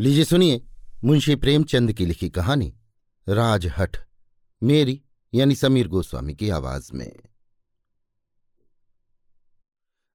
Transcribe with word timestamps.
लीजिए 0.00 0.24
सुनिए 0.24 0.66
मुंशी 1.04 1.36
प्रेमचंद 1.36 1.92
की 1.92 2.06
लिखी 2.06 2.30
कहानी, 2.30 2.76
राजहठ, 3.28 4.08
मेरी 4.62 5.02
यानी 5.34 5.54
समीर 5.54 5.88
गोस्वामी 5.88 6.34
की 6.34 6.50
आवाज़ 6.50 6.92
में। 6.92 7.16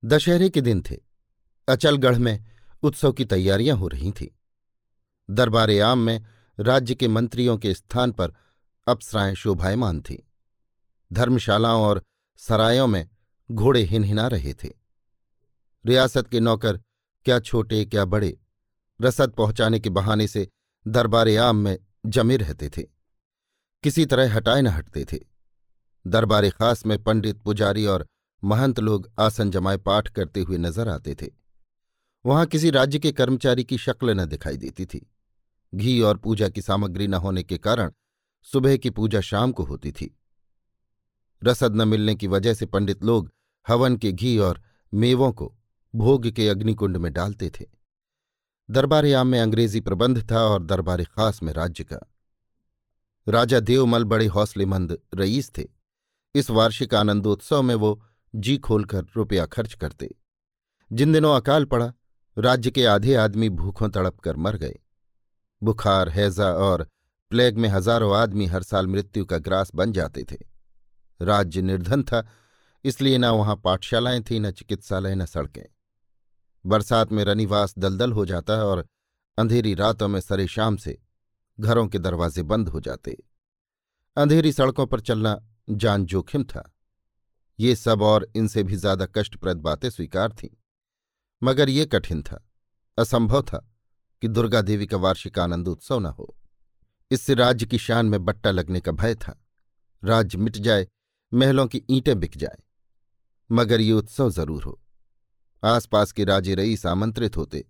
दशहरे 0.06 0.50
के 0.50 0.62
दिन 0.62 0.84
थे। 0.92 0.98
अचलगढ़ 1.70 2.18
में 2.18 2.46
उत्सव 2.84 3.12
की 3.12 3.26
तैयारियाँ 3.26 3.78
हो 3.78 3.88
रही 3.88 4.12
थीं। 4.12 4.28
दरबार 5.30 5.80
आम 5.80 6.00
में 6.00 6.26
राज्य 6.60 6.96
के 6.96 7.08
मंत्रियों 7.08 7.58
के 7.58 7.74
स्थान 7.74 8.12
पर 8.12 8.34
अप्सराएँ 8.88 9.36
शोभायमान 9.36 10.02
थीं। 10.02 10.20
धर्मशालाओं 11.14 11.84
और 11.84 12.04
सरायों 12.38 12.88
में 12.88 13.10
घोड़े 13.52 13.82
हिनहिना 13.82 14.28
रहे 14.28 14.54
थे। 14.54 14.70
रियासत 15.86 16.28
के 16.28 16.40
नौकर 16.40 16.78
क्या 17.26 17.40
छोटे 17.40 17.86
क्या 17.86 18.06
बड़े 18.06 18.40
रसद 19.02 19.32
पहुँचाने 19.32 19.80
के 19.80 19.90
बहाने 19.90 20.28
से 20.28 20.48
दरबार 20.88 21.38
आम 21.38 21.56
में 21.56 21.80
जमे 22.06 22.38
रहते 22.38 22.70
थे। 22.70 22.82
किसी 23.84 24.06
तरह 24.06 24.36
हटाए 24.36 24.62
न 24.62 24.68
हटते 24.68 25.06
थे। 25.06 25.20
दरबार 26.08 26.50
खास 26.50 26.86
में 26.86 27.04
पंडित, 27.04 27.42
पुजारी 27.42 27.86
और 27.86 28.08
महंत 28.44 28.80
लोग 28.80 29.12
आसन 29.20 29.52
जमाए 29.52 29.78
पाठ 29.78 30.08
करते 30.08 30.42
हुए 30.42 30.58
नज़र 30.58 30.90
आते 30.90 31.16
थे। 31.16 31.28
वहाँ 32.26 32.46
किसी 32.46 32.70
राज्य 32.70 33.00
के 33.00 33.12
कर्मचारी 33.12 33.64
की 33.64 33.78
शक्ल 33.78 34.22
न 34.22 34.26
दिखाई 34.26 34.58
देती 34.58 34.86
थी। 34.86 35.12
घी 35.76 36.02
और 36.02 36.18
पूजा 36.18 36.50
की 36.50 36.62
सामग्री 36.62 37.08
न 37.08 37.14
होने 37.14 37.44
के 37.44 37.58
कारण 37.58 37.92
सुबह 38.44 38.78
की 38.78 38.90
पूजा 38.90 39.22
शाम 39.22 39.52
को 39.52 39.64
होती 39.64 39.92
थी। 39.92 40.20
रसद 41.44 41.76
न 41.76 41.88
मिलने 41.88 42.16
की 42.16 42.28
वजह 42.28 42.54
से 42.54 42.66
पंडित 42.66 43.04
लोग 43.04 43.32
हवन 43.68 43.98
के 43.98 44.12
घी 44.12 44.38
और 44.38 44.62
मेवों 44.94 45.32
को 45.32 45.56
भोग 45.96 46.28
के 46.28 46.50
अग्निकुंड 46.50 46.98
में 46.98 47.14
डालते 47.14 47.50
थे। 47.50 47.75
दरबार 48.70 49.14
आम 49.14 49.28
में 49.28 49.40
अंग्रेज़ी 49.40 49.80
प्रबंध 49.80 50.32
था 50.32 50.40
और 50.40 50.64
दरबार 50.64 51.04
खास 51.04 51.44
में 51.44 51.54
राज्य 51.54 51.84
का। 51.84 52.00
राजा 53.28 53.60
देवमल 53.60 54.04
बड़े 54.04 54.26
हौसलेमंद 54.26 54.98
रईस 55.16 55.52
थे। 55.58 55.64
इस 56.36 56.50
वार्षिक 56.50 56.96
आनंदोत्सव 56.96 57.62
में 57.62 57.76
वो 57.76 58.04
जी 58.36 58.58
खोलकर 58.58 59.06
रुपया 59.16 59.46
खर्च 59.46 59.74
करते। 59.74 60.16
जिन 60.92 61.14
दिनों 61.14 61.36
अकाल 61.36 61.66
पड़ा, 61.66 61.94
राज्य 62.38 62.72
के 62.72 62.86
आधे 62.86 63.16
आदमी 63.16 63.50
भूखों 63.50 63.90
तड़प 63.90 64.20
कर 64.20 64.36
मर 64.36 64.58
गए। 64.58 64.80
बुखार, 65.64 66.10
हैजा 66.10 66.52
और 66.54 66.88
प्लेग 67.30 67.58
में 67.58 67.70
हज़ारों 67.70 68.18
आदमी 68.18 68.46
हर 68.46 68.64
साल 68.64 68.88
मृत्यु 68.88 69.26
का 69.26 69.38
ग्रास 69.38 69.72
बन 69.76 69.92
जाते 69.92 70.26
थे। 70.32 70.38
राज्य 71.22 71.62
निर्धन 71.62 72.04
था, 72.04 72.28
इसलिए 72.84 73.18
न 73.18 73.26
वहाँ 73.26 73.56
पाठशालाएँ 73.56 74.22
थीं, 74.22 74.40
न 74.40 74.52
चिकित्सालय, 74.52 75.16
न 75.16 75.26
सड़कें। 75.26 75.66
बरसात 76.66 77.12
में 77.12 77.24
रनिवास 77.24 77.74
दलदल 77.78 78.12
हो 78.12 78.26
जाता 78.26 78.54
है 78.54 78.66
और 78.66 78.86
अंधेरी 79.38 79.74
रातों 79.74 80.08
में 80.08 80.20
सरे 80.22 80.48
शाम 80.48 80.78
से 80.78 80.98
घरों 81.60 81.88
के 81.88 82.00
दरवाजे 82.00 82.44
बंद 82.44 82.70
हो 82.70 82.80
जाते। 82.80 83.18
अंधेरी 84.18 84.52
सड़कों 84.52 84.86
पर 84.88 85.00
चलना 85.00 85.40
जान 85.70 86.06
जोखिम 86.06 86.44
था। 86.44 86.72
ये 87.60 87.76
सब 87.76 88.02
और 88.02 88.28
इनसे 88.36 88.64
भी 88.64 88.76
ज़्यादा 88.76 89.06
कष्टप्रद 89.06 89.58
बातें 89.58 89.90
स्वीकार 89.90 90.32
थीं। 90.34 90.50
मगर 91.42 91.70
ये 91.70 91.86
कठिन 91.86 92.22
था, 92.24 92.44
असंभव 92.98 93.42
था 93.42 93.58
कि 94.24 94.28
दुर्गा 94.28 94.62
देवी 94.62 94.88
का 94.88 94.98
वार्षिक 94.98 95.40
आनंद 95.40 95.68
उत्सव 95.68 96.00
न 96.00 96.06
हो। 96.06 96.36
इससे 97.12 97.34
राज्य 97.34 97.66
की 97.66 97.78
शान 97.78 98.06
में 98.06 98.24
बट्टा 98.26 98.52
लगने 98.52 98.80
का 98.80 98.92
भय 98.92 99.16
था। 99.16 99.40
राज्य 100.04 100.38
मिट 100.38 100.58
जाए, 100.58 100.88
महलों 101.32 101.68
की 101.68 101.82
ईंटें 101.90 102.20
बिक 102.20 102.38
जाए। 102.38 102.64
मगर 103.50 103.82
ये 103.82 103.92
उत्सव 103.92 104.30
ज़रूर 104.30 104.64
हो। 104.64 104.80
आसपास 105.66 106.12
के 106.12 106.24
राजे 106.24 106.56
रईस 106.56 106.86
आमंत्रित 106.86 107.38
होते। 107.38 107.66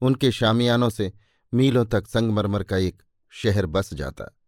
उनके 0.00 0.32
शामियानों 0.32 0.90
से 0.90 1.12
मीलों 1.54 1.84
तक 1.84 2.06
संगमरमर 2.06 2.62
का 2.62 2.76
एक 2.76 3.02
शहर 3.30 3.66
बस 3.66 3.94
जाता। 3.94 4.38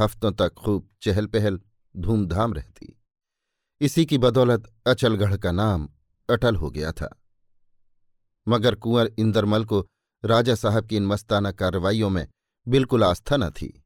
हफ्तों 0.00 0.32
तक 0.32 0.54
खूब 0.54 0.88
चहल 1.02 1.26
पहल 1.26 1.60
धूमधाम 1.96 2.54
रहती। 2.54 3.02
इसी 3.80 4.06
की 4.06 4.18
बदौलत 4.18 4.74
अचलगढ़ 4.86 5.36
का 5.36 5.52
नाम 5.52 5.88
अटल 6.30 6.56
हो 6.56 6.70
गया 6.70 6.92
था। 6.92 7.22
मगर 8.48 8.74
कुंवर 8.74 9.12
इंदरमल 9.18 9.64
को 9.64 9.88
राजा 10.24 10.54
साहब 10.54 10.86
की 10.86 10.96
इन 10.96 11.06
मस्ताना 11.06 11.52
कार्रवाइयों 11.52 12.10
में 12.10 12.28
बिल्कुल 12.68 13.04
आस्था 13.04 13.36
न 13.36 13.50
थी। 13.50 13.84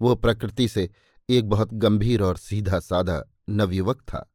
वो 0.00 0.14
प्रकृति 0.14 0.68
से 0.68 0.90
एक 1.28 1.48
बहुत 1.48 1.74
गंभीर 1.74 2.22
और 2.22 2.36
सीधा 2.36 2.80
साधा 2.80 3.24
नवयुवक 3.48 4.00
था। 4.00 4.32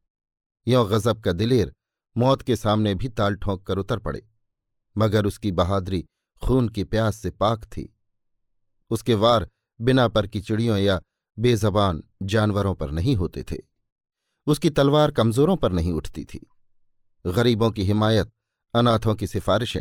यों 0.68 0.90
गजब 0.90 1.20
का 1.20 1.32
दिलेर 1.32 1.72
मौत 2.16 2.42
के 2.42 2.56
सामने 2.56 2.94
भी 2.94 3.08
ताल 3.08 3.36
ठोंक 3.36 3.62
कर 3.66 3.78
उतर 3.78 3.98
पड़े, 3.98 4.22
मगर 4.96 5.26
उसकी 5.26 5.52
बहादुरी 5.52 6.04
खून 6.42 6.68
की 6.68 6.84
प्यास 6.84 7.16
से 7.16 7.30
पाक 7.30 7.64
थी। 7.64 7.94
उसके 8.90 9.14
वार 9.14 9.48
बिना 9.80 10.06
पर 10.08 10.26
की 10.26 10.40
चिड़ियों 10.40 10.78
या 10.78 11.00
बेजबान 11.38 12.02
जानवरों 12.22 12.74
पर 12.74 12.90
नहीं 12.90 13.16
होते 13.16 13.42
थे। 13.42 13.56
उसकी 14.46 14.70
तलवार 14.70 15.10
कमजोरों 15.10 15.56
पर 15.56 15.72
नहीं 15.72 15.92
उठती 15.92 16.24
थी। 16.24 16.46
गरीबों 17.24 17.70
की 17.70 17.84
हिमायत, 17.84 18.30
अनाथों 18.74 19.14
की 19.14 19.26
सिफारिशें, 19.26 19.80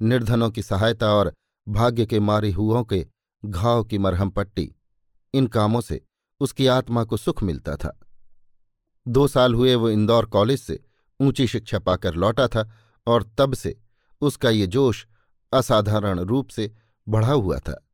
निर्धनों 0.00 0.50
की 0.50 0.62
सहायता 0.62 1.12
और 1.14 1.32
भाग्य 1.66 2.06
के 2.06 2.20
मारे 2.20 2.50
हुओं 2.50 2.84
के 2.84 3.06
घाव 3.44 3.84
की 3.84 3.98
मरहम 3.98 4.30
पट्टी, 4.30 4.74
इन 5.34 5.46
कामों 5.46 5.80
से 5.80 6.00
उसकी 6.40 6.66
आत्मा 6.66 7.04
को 7.04 7.16
सुख 7.16 7.42
मिलता 7.42 7.76
था। 7.76 7.98
दो 9.06 9.26
साल 9.28 9.54
हुए 9.54 9.74
वो 9.74 9.90
इंदौर 9.90 10.26
कॉलेज 10.26 10.60
से 10.60 10.84
ऊँची 11.20 11.46
शिक्षा 11.46 11.78
पाकर 11.78 12.14
लौटा 12.14 12.48
था 12.48 12.70
और 13.06 13.34
तब 13.38 13.54
से 13.54 13.80
उसका 14.20 14.50
ये 14.50 14.66
जोश 14.66 15.06
असाधारण 15.52 16.20
रूप 16.20 16.48
से 16.48 16.72
बढ़ा 17.08 17.32
हुआ 17.32 17.58
था। 17.58 17.88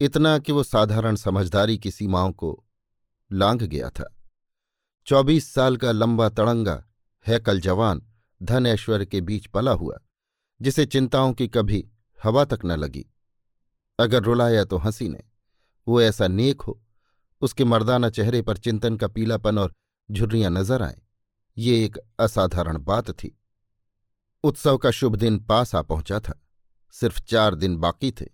इतना 0.00 0.38
कि 0.38 0.52
वो 0.52 0.62
साधारण 0.62 1.16
समझदारी 1.16 1.78
की 1.78 1.90
सीमाओं 1.90 2.32
को 2.32 2.64
लांघ 3.32 3.62
गया 3.62 3.90
था। 3.90 4.16
चौबीस 5.06 5.52
साल 5.54 5.76
का 5.76 5.92
लंबा 5.92 6.28
तड़ंगा 6.28 6.84
हैकल 7.26 7.60
जवान, 7.60 8.02
धन 8.42 8.66
ऐश्वर्य 8.66 9.06
के 9.06 9.20
बीच 9.20 9.46
पला 9.46 9.70
हुआ, 9.70 9.98
जिसे 10.62 10.86
चिंताओं 10.86 11.32
की 11.32 11.48
कभी 11.48 11.88
हवा 12.22 12.44
तक 12.44 12.60
न 12.64 12.72
लगी। 12.72 13.06
अगर 13.98 14.22
रुलाया 14.22 14.64
तो 14.64 14.76
हँसी 14.76 15.08
ने, 15.08 15.22
वो 15.88 16.00
ऐसा 16.00 16.28
नेक 16.28 16.62
हो, 16.62 16.80
उसके 17.40 17.64
मर्दाना 17.64 18.10
चेहरे 18.10 18.42
पर 18.42 18.56
चिंतन 18.56 18.96
का 18.96 19.08
पीलापन 19.08 19.58
और 19.58 19.74
झुर्रियाँ 20.10 20.50
नज़र 20.50 20.82
आए 20.82 21.02
ये 21.56 21.84
एक 21.84 21.98
असाधारण 22.20 22.78
बात 22.78 23.10
थी। 23.10 23.36
उत्सव 24.44 24.78
का 24.78 24.90
शुभ 24.90 25.16
दिन 25.16 25.38
पास 25.38 25.74
आ 25.74 25.82
पहुँचा 25.82 26.20
था। 26.20 26.40
सिर्फ़ 26.94 27.20
चार 27.20 27.54
दिन 27.54 27.76
बाकी 27.76 28.10
थे। 28.12 28.26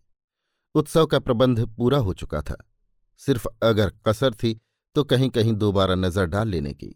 उत्सव 0.74 1.06
का 1.06 1.18
प्रबंध 1.18 1.64
पूरा 1.68 1.98
हो 1.98 2.12
चुका 2.12 2.40
था। 2.42 2.56
सिर्फ़ 3.20 3.46
अगर 3.62 3.92
कसर 4.06 4.34
थी 4.34 4.60
तो 4.96 5.04
कहीं 5.04 5.28
कहीं 5.30 5.52
दोबारा 5.52 5.94
नज़र 5.94 6.26
डाल 6.26 6.48
लेने 6.48 6.72
की। 6.74 6.94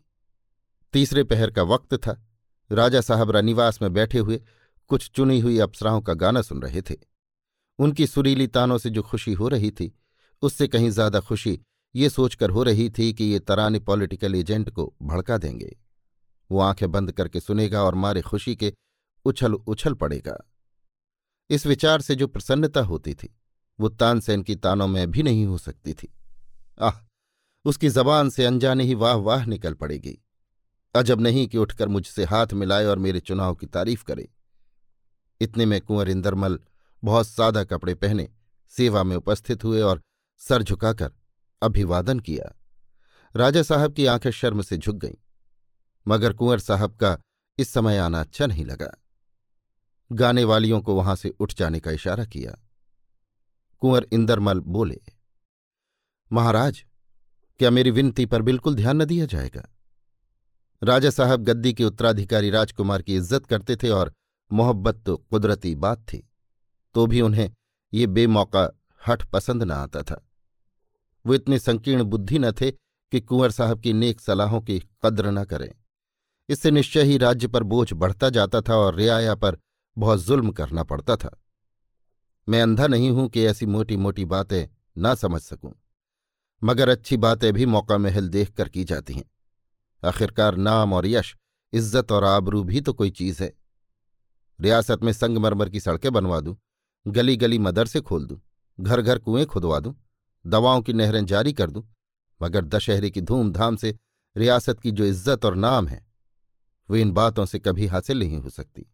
तीसरे 0.94 1.24
पहर 1.24 1.50
का 1.50 1.62
वक्त 1.62 1.94
था। 1.96 2.20
राजा 2.70 3.00
साहब 3.00 3.30
रनिवास 3.30 3.82
में 3.82 3.92
बैठे 3.92 4.18
हुए 4.18 4.40
कुछ 4.90 5.10
चुनी 5.10 5.38
हुई 5.40 5.58
अप्सराओं 5.58 6.00
का 6.00 6.14
गाना 6.14 6.42
सुन 6.42 6.62
रहे 6.62 6.82
थे। 6.82 6.94
उनकी 7.78 8.06
सुरीली 8.06 8.46
तानों 8.46 8.78
से 8.78 8.90
जो 8.90 9.02
खुशी 9.02 9.32
हो 9.32 9.48
रही 9.48 9.70
थी, 9.70 9.92
उससे 10.42 10.68
कहीं 10.68 10.90
ज़्यादा 10.90 11.20
खुशी 11.20 11.58
ये 11.94 12.08
सोचकर 12.10 12.50
हो 12.50 12.62
रही 12.62 12.88
थी 12.90 13.12
कि 13.12 13.24
ये 13.24 13.38
तराने 13.38 13.78
पॉलिटिकल 13.78 14.34
एजेंट 14.34 14.70
को 14.70 14.92
भड़का 15.02 15.38
देंगे। 15.38 15.76
वो 16.50 16.60
आँखें 16.60 16.92
बंद 16.92 17.12
करके 17.12 17.40
सुनेगा 17.40 17.82
और 17.82 17.94
मारे 17.94 18.22
खुशी 18.22 18.56
के 18.56 18.74
उछल 19.24 19.54
उछल 19.54 19.94
पड़ेगा। 19.94 20.50
इस 21.50 21.66
विचार 21.66 22.00
से 22.00 22.14
जो 22.14 22.26
प्रसन्नता 22.26 22.80
होती 22.80 23.14
थी, 23.14 23.36
वो 23.80 23.88
तानसेन 23.88 24.42
की 24.42 24.56
तानों 24.56 24.86
में 24.86 25.10
भी 25.10 25.22
नहीं 25.22 25.46
हो 25.46 25.58
सकती 25.58 25.94
थी। 25.94 26.14
आह, 26.80 26.92
उसकी 27.64 27.88
जबान 27.88 28.30
से 28.30 28.44
अनजाने 28.44 28.84
ही 28.84 28.94
वाह 28.94 29.14
वाह 29.14 29.46
निकल 29.46 29.74
पड़ेगी। 29.74 30.18
अजब 30.94 31.20
नहीं 31.20 31.48
कि 31.48 31.58
उठकर 31.58 31.88
मुझसे 31.88 32.24
हाथ 32.24 32.46
मिलाए 32.52 32.84
और 32.84 32.98
मेरे 32.98 33.20
चुनाव 33.20 33.54
की 33.54 33.66
तारीफ़ 33.66 34.04
करे। 34.04 34.28
इतने 35.40 35.66
में 35.66 35.80
कुंवर 35.80 36.08
इंदरमल 36.08 36.60
बहुत 37.04 37.28
सादा 37.28 37.64
कपड़े 37.64 37.94
पहने 37.94 38.28
सेवा 38.68 39.02
में 39.02 39.16
उपस्थित 39.16 39.64
हुए 39.64 39.80
और 39.80 40.02
सर 40.38 40.62
झुकाकर 40.62 41.12
अभिवादन 41.62 42.20
किया। 42.20 42.58
राजा 43.36 43.62
साहब 43.62 43.92
की 43.92 44.06
आँखें 44.06 44.30
शर्म 44.30 44.62
से 44.62 44.76
झुक 44.76 44.96
गईं। 44.96 45.23
मगर 46.06 46.32
कुंवर 46.32 46.58
साहब 46.58 46.96
का 46.96 47.16
इस 47.58 47.72
समय 47.72 47.98
आना 47.98 48.20
अच्छा 48.20 48.46
नहीं 48.46 48.64
लगा। 48.64 48.90
गाने 50.10 50.44
वालियों 50.44 50.80
को 50.80 50.94
वहाँ 50.94 51.14
से 51.16 51.28
उठ 51.30 51.54
जाने 51.54 51.80
का 51.80 51.90
इशारा 51.90 52.24
किया। 52.26 52.56
कुंवर 53.82 54.06
इंदरमल 54.12 54.60
बोले, 54.60 55.00
महाराज, 56.30 56.84
क्या 57.60 57.70
मेरी 57.70 57.90
विनती 57.90 58.26
पर 58.26 58.42
बिल्कुल 58.42 58.74
ध्यान 58.74 59.02
न 59.02 59.04
दिया 59.04 59.26
जाएगा? 59.26 59.62
राजा 60.82 61.10
साहब 61.10 61.42
गद्दी 61.44 61.72
के 61.72 61.84
उत्तराधिकारी 61.84 62.50
राजकुमार 62.50 63.02
की 63.02 63.16
इज़्ज़त 63.16 63.46
करते 63.46 63.76
थे 63.76 63.90
और 63.90 64.12
मोहब्बत 64.50 65.02
तो 65.06 65.16
कुदरती 65.30 65.74
बात 65.76 66.00
थी 66.02 66.22
तो 66.94 67.06
भी 67.06 67.20
उन्हें 67.20 67.50
ये 67.92 68.06
बेमौका 68.08 68.68
हठ 69.02 69.22
पसंद 69.24 69.62
न 69.62 69.70
आता 69.70 70.02
था। 70.02 70.20
वो 71.24 71.34
इतने 71.34 71.58
संकीर्ण 71.58 72.04
बुद्धि 72.04 72.38
न 72.38 72.50
थे 72.52 72.70
कि 72.70 73.20
कुंवर 73.20 73.50
साहब 73.50 73.80
की 73.80 73.92
नेक 73.92 74.20
सलाहों 74.20 74.60
की 74.60 74.78
कद्र 75.04 75.30
न 75.30 75.44
करें। 75.44 75.70
इससे 76.48 76.70
निश्चय 76.70 77.02
ही 77.02 77.16
राज्य 77.18 77.48
पर 77.48 77.62
बोझ 77.62 77.92
बढ़ता 77.92 78.30
जाता 78.30 78.60
था 78.60 78.76
और 78.76 78.94
रियाया 78.94 79.34
पर 79.34 79.58
बहुत 79.96 80.24
जुल्म 80.24 80.50
करना 80.52 80.82
पड़ता 80.84 81.16
था। 81.16 81.30
मैं 82.48 82.62
अंधा 82.62 82.86
नहीं 82.86 83.10
हूँ 83.10 83.28
कि 83.28 83.44
ऐसी 83.46 83.66
मोटी 83.66 83.96
मोटी 83.96 84.24
बातें 84.26 84.66
ना 84.96 85.14
समझ 85.14 85.40
सकूँ, 85.42 85.72
मगर 86.62 86.88
अच्छी 86.88 87.16
बातें 87.16 87.52
भी 87.52 87.66
मौका 87.66 87.98
महल 87.98 88.28
देख 88.28 88.50
कर 88.50 88.68
की 88.68 88.84
जाती 88.84 89.14
हैं। 89.14 89.24
आखिरकार 90.02 90.56
नाम 90.56 90.92
और 90.92 91.06
यश, 91.06 91.34
इज़्ज़त 91.72 92.12
और 92.12 92.24
आबरू 92.24 92.62
भी 92.64 92.80
तो 92.80 92.92
कोई 92.92 93.10
चीज़ 93.12 93.42
है। 93.42 93.52
रियासत 94.58 95.02
में 95.02 95.12
संगमरमर 95.12 95.68
की 95.68 95.80
सड़कें 95.80 96.12
बनवा 96.12 96.40
दूँ 96.40 96.56
गली 97.06 97.36
गली 97.36 97.58
मदरसे 97.58 98.00
खोल 98.00 98.26
दूँ 98.26 98.40
घर 98.78 99.00
घर 99.00 99.18
कुएँ 99.18 99.44
खुदवा 99.46 99.78
दूँ, 99.80 99.94
दवाओं 100.44 100.82
की 100.82 100.92
नहरें 100.92 101.24
जारी 101.26 101.52
कर 101.52 101.70
दूँ, 101.70 101.82
मगर 102.40 102.64
दशहरे 102.64 103.10
की 103.10 103.20
धूमधाम 103.20 103.76
से 103.76 103.96
रियासत 104.36 104.80
की 104.80 104.90
जो 104.90 105.04
इज़्ज़त 105.04 105.44
और 105.44 105.54
नाम 105.56 105.86
है 105.88 106.02
वो 106.88 106.96
इन 106.96 107.12
बातों 107.12 107.44
से 107.46 107.58
कभी 107.58 107.86
हासिल 107.86 108.18
नहीं 108.18 108.38
हो 108.38 108.50
सकती। 108.50 108.86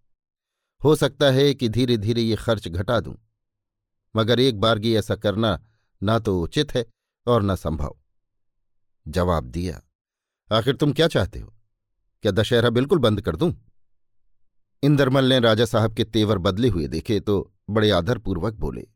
हो 0.81 0.95
सकता 0.97 1.31
है 1.31 1.53
कि 1.55 1.69
धीरे 1.69 1.97
धीरे 1.97 2.23
ये 2.23 2.37
खर्च 2.37 2.69
घटा 2.69 2.99
दूँ, 3.01 3.17
मगर 4.15 4.41
एक 4.41 4.61
बारगी 4.61 4.95
ऐसा 4.97 5.17
करना 5.17 5.59
ना 6.03 6.19
तो 6.19 6.41
उचित 6.43 6.75
है 6.75 6.85
और 7.27 7.43
न 7.43 7.55
संभव। 7.57 7.97
जवाब 9.07 9.45
दिया, 9.47 9.81
आखिर 10.51 10.77
तुम 10.77 10.93
क्या 10.93 11.09
चाहते 11.09 11.39
हो? 11.39 11.53
क्या 12.25 12.33
दशहरा 12.33 12.71
बिल्कुल 12.71 12.99
बंद 12.99 13.21
कर 13.21 13.37
दूँ? 13.37 13.53
इंदरमल 14.83 15.25
ने 15.25 15.39
राजा 15.41 15.65
साहब 15.65 15.95
के 15.95 16.05
तेवर 16.07 16.39
बदले 16.39 16.69
हुए 16.69 16.87
देखे 16.89 17.21
तो 17.21 17.53
बड़े 17.71 17.91
आदरपूर्वक 17.91 18.55
बोले, 18.55 18.87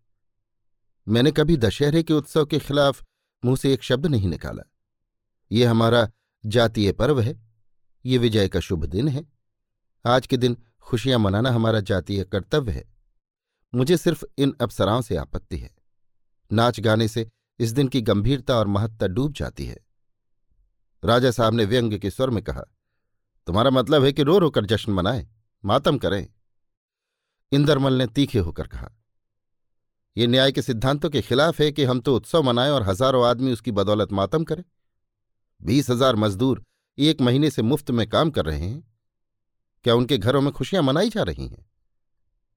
मैंने 1.07 1.31
कभी 1.33 1.57
दशहरे 1.57 2.03
के 2.03 2.15
उत्सव 2.15 2.47
के 2.47 2.59
खिलाफ 2.59 3.05
मुँह 3.43 3.57
से 3.57 3.73
एक 3.73 3.83
शब्द 3.83 4.07
नहीं 4.07 4.29
निकाला। 4.29 4.63
ये 5.51 5.65
हमारा 5.65 6.09
जातीय 6.45 6.93
पर्व 6.93 7.21
है। 7.21 7.44
ये 8.05 8.19
विजय 8.19 8.49
का 8.49 8.61
शुभ 8.61 8.85
दिन 8.85 9.09
है। 9.09 9.25
आज 10.05 10.27
के 10.27 10.37
दिन 10.37 10.57
खुशियाँ 10.81 11.19
मनाना 11.19 11.51
हमारा 11.51 11.81
जातीय 11.81 12.25
कर्तव्य 12.25 12.73
है। 12.73 12.85
मुझे 13.73 13.97
सिर्फ़ 13.97 14.25
इन 14.39 14.55
अप्सराओं 14.61 15.01
से 15.03 15.17
आपत्ति 15.17 15.57
है। 15.57 15.71
नाच 16.51 16.81
गाने 16.81 17.09
से 17.09 17.27
इस 17.61 17.71
दिन 17.71 17.89
की 17.89 18.01
गंभीरता 18.03 18.57
और 18.57 18.67
महत्ता 18.67 19.07
डूब 19.07 19.33
जाती 19.33 19.67
है। 19.67 19.77
राजा 21.03 21.31
साहब 21.31 21.55
ने 21.55 21.65
व्यंग 21.65 21.99
के 21.99 22.11
स्वर 22.11 22.31
में 22.31 22.43
कहा, 22.45 22.63
तुम्हारा 23.47 23.71
मतलब 23.71 24.05
है 24.05 24.13
कि 24.13 24.23
रो 24.23 24.39
रो 24.39 24.51
कर 24.51 24.67
जश्न 24.67 24.93
मनाएँ, 24.93 25.27
मातम 25.65 25.99
करें। 25.99 26.27
इंदरमल 27.53 27.93
ने 27.93 28.07
तीखे 28.07 28.39
होकर 28.39 28.67
कहा 28.67 28.91
यह 30.17 30.29
न्याय 30.29 30.53
के 30.53 30.63
सिद्धांतों 30.63 31.11
के 31.11 31.21
खिलाफ 31.23 31.61
है 31.61 31.71
कि 31.73 31.85
हम 31.85 32.01
तो 32.01 32.15
उत्सव 32.17 32.43
मनाएँ 32.43 32.71
और 32.71 32.83
हज़ारों 32.83 33.25
आदमी 33.27 33.53
उसकी 33.53 33.73
बदौलत 33.73 34.13
मातम 34.13 34.45
करें। 34.45 34.63
बीस 35.61 35.91
हज़ार 35.91 36.17
मजदूर 36.17 36.65
एक 36.99 37.21
महीने 37.21 37.51
से 37.51 37.63
मुफ़्त 37.63 37.91
में 37.91 38.09
काम 38.09 38.31
कर 38.31 38.45
रहे 38.45 38.59
हैं। 38.59 38.95
क्या 39.85 39.95
उनके 39.95 40.19
घरों 40.19 40.41
में 40.41 40.53
खुशियाँ 40.53 40.83
मनाई 40.83 41.11
जा 41.11 41.23
रही 41.23 41.49
हैं? 41.49 41.71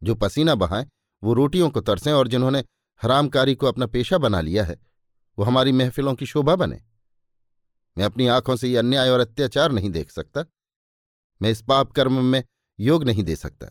जो 0.04 0.16
पसीना 0.16 0.56
बहाएँ, 0.56 0.88
वो 1.24 1.34
रोटियों 1.34 1.70
को 1.70 1.82
तरसें 1.82 2.14
और 2.14 2.28
जिन्होंने 2.28 2.60
हरामकारी 3.02 3.56
को 3.56 3.68
अपना 3.68 3.86
पेशा 3.86 4.18
बना 4.18 4.42
लिया 4.42 4.64
है, 4.64 4.80
वो 5.40 5.46
हमारी 5.46 5.72
महफिलों 5.72 6.16
की 6.16 6.26
शोभा 6.26 6.56
बने। 6.56 6.82
मैं 7.98 8.06
अपनी 8.06 8.28
आँखों 8.28 8.56
से 8.56 8.70
ये 8.70 8.78
अन्याय 8.78 9.10
और 9.10 9.20
अत्याचार 9.20 9.72
नहीं 9.72 9.90
देख 9.90 10.12
सकता। 10.12 10.46
मैं 11.42 11.50
इस 11.50 11.62
पाप 11.62 11.92
कर्म 11.92 12.26
में 12.26 12.44
योग 12.80 13.04
नहीं 13.04 13.24
दे 13.24 13.36
सकता। 13.36 13.68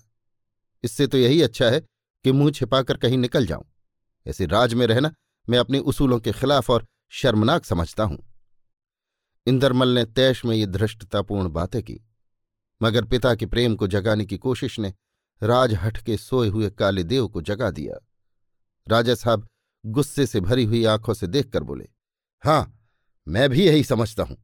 इससे 0.85 1.07
तो 1.07 1.19
यही 1.19 1.43
अच्छा 1.43 1.71
है 1.71 1.81
कि 2.25 2.33
मुँह 2.33 2.51
छिपाकर 2.51 2.97
कहीं 2.97 3.19
निकल 3.19 3.47
जाऊँ। 3.47 3.65
ऐसे 4.27 4.47
राज 4.47 4.75
में 4.75 4.87
रहना 4.87 5.13
मैं 5.49 5.59
अपने 5.59 5.79
उसूलों 5.79 6.21
के 6.21 6.33
खिलाफ 6.33 6.71
और 6.71 6.87
शर्मनाक 7.11 7.65
समझता 7.65 8.05
हूँ। 8.05 8.36
इंदरमल 9.47 9.89
ने 9.89 10.05
तैश 10.07 10.45
में 10.45 10.55
ये 10.57 10.67
धृष्टतापूर्ण 10.67 11.49
बातें 11.49 11.83
की, 11.83 12.01
मगर 12.81 13.05
पिता 13.05 13.35
के 13.35 13.47
प्रेम 13.47 13.75
को 13.77 13.87
जगाने 13.87 14.25
की 14.25 14.39
कोशिश 14.39 14.79
ने 14.79 14.93
राजहट 15.43 15.99
के 15.99 16.17
सोए 16.17 16.49
हुए 16.49 16.71
काले 16.71 17.03
देव 17.05 17.29
को 17.29 17.43
जगा 17.43 17.71
दिया। 17.71 17.99
राजा 18.87 19.15
साहब 19.15 19.47
गुस्से 19.85 20.27
से 20.27 20.41
भरी 20.41 20.65
हुई 20.65 20.85
आँखों 20.85 21.15
से 21.15 21.27
देखकर 21.27 21.63
बोले, 21.63 21.89
हाँ, 22.45 22.73
मैं 23.27 23.49
भी 23.51 23.65
यही 23.67 23.85
समझता 23.85 24.23
हूँ। 24.23 24.37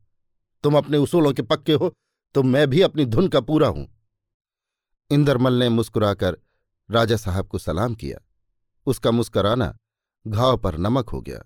तुम 0.64 0.76
अपने 0.76 0.98
उसूलों 0.98 1.32
के 1.32 1.42
पक्के 1.42 1.72
हो 1.72 1.92
तो 2.34 2.42
मैं 2.42 2.68
भी 2.70 2.80
अपनी 2.82 3.04
धुन 3.06 3.28
का 3.28 3.40
पूरा 3.40 3.68
हूँ। 3.68 3.86
इंदरमल 5.10 5.54
ने 5.54 5.68
मुस्कुराकर 5.68 6.36
राजा 6.90 7.16
साहब 7.16 7.48
को 7.48 7.58
सलाम 7.58 7.94
किया। 7.94 8.18
उसका 8.86 9.10
मुस्कराना 9.10 9.74
घाव 10.26 10.56
पर 10.56 10.76
नमक 10.76 11.08
हो 11.08 11.20
गया। 11.20 11.42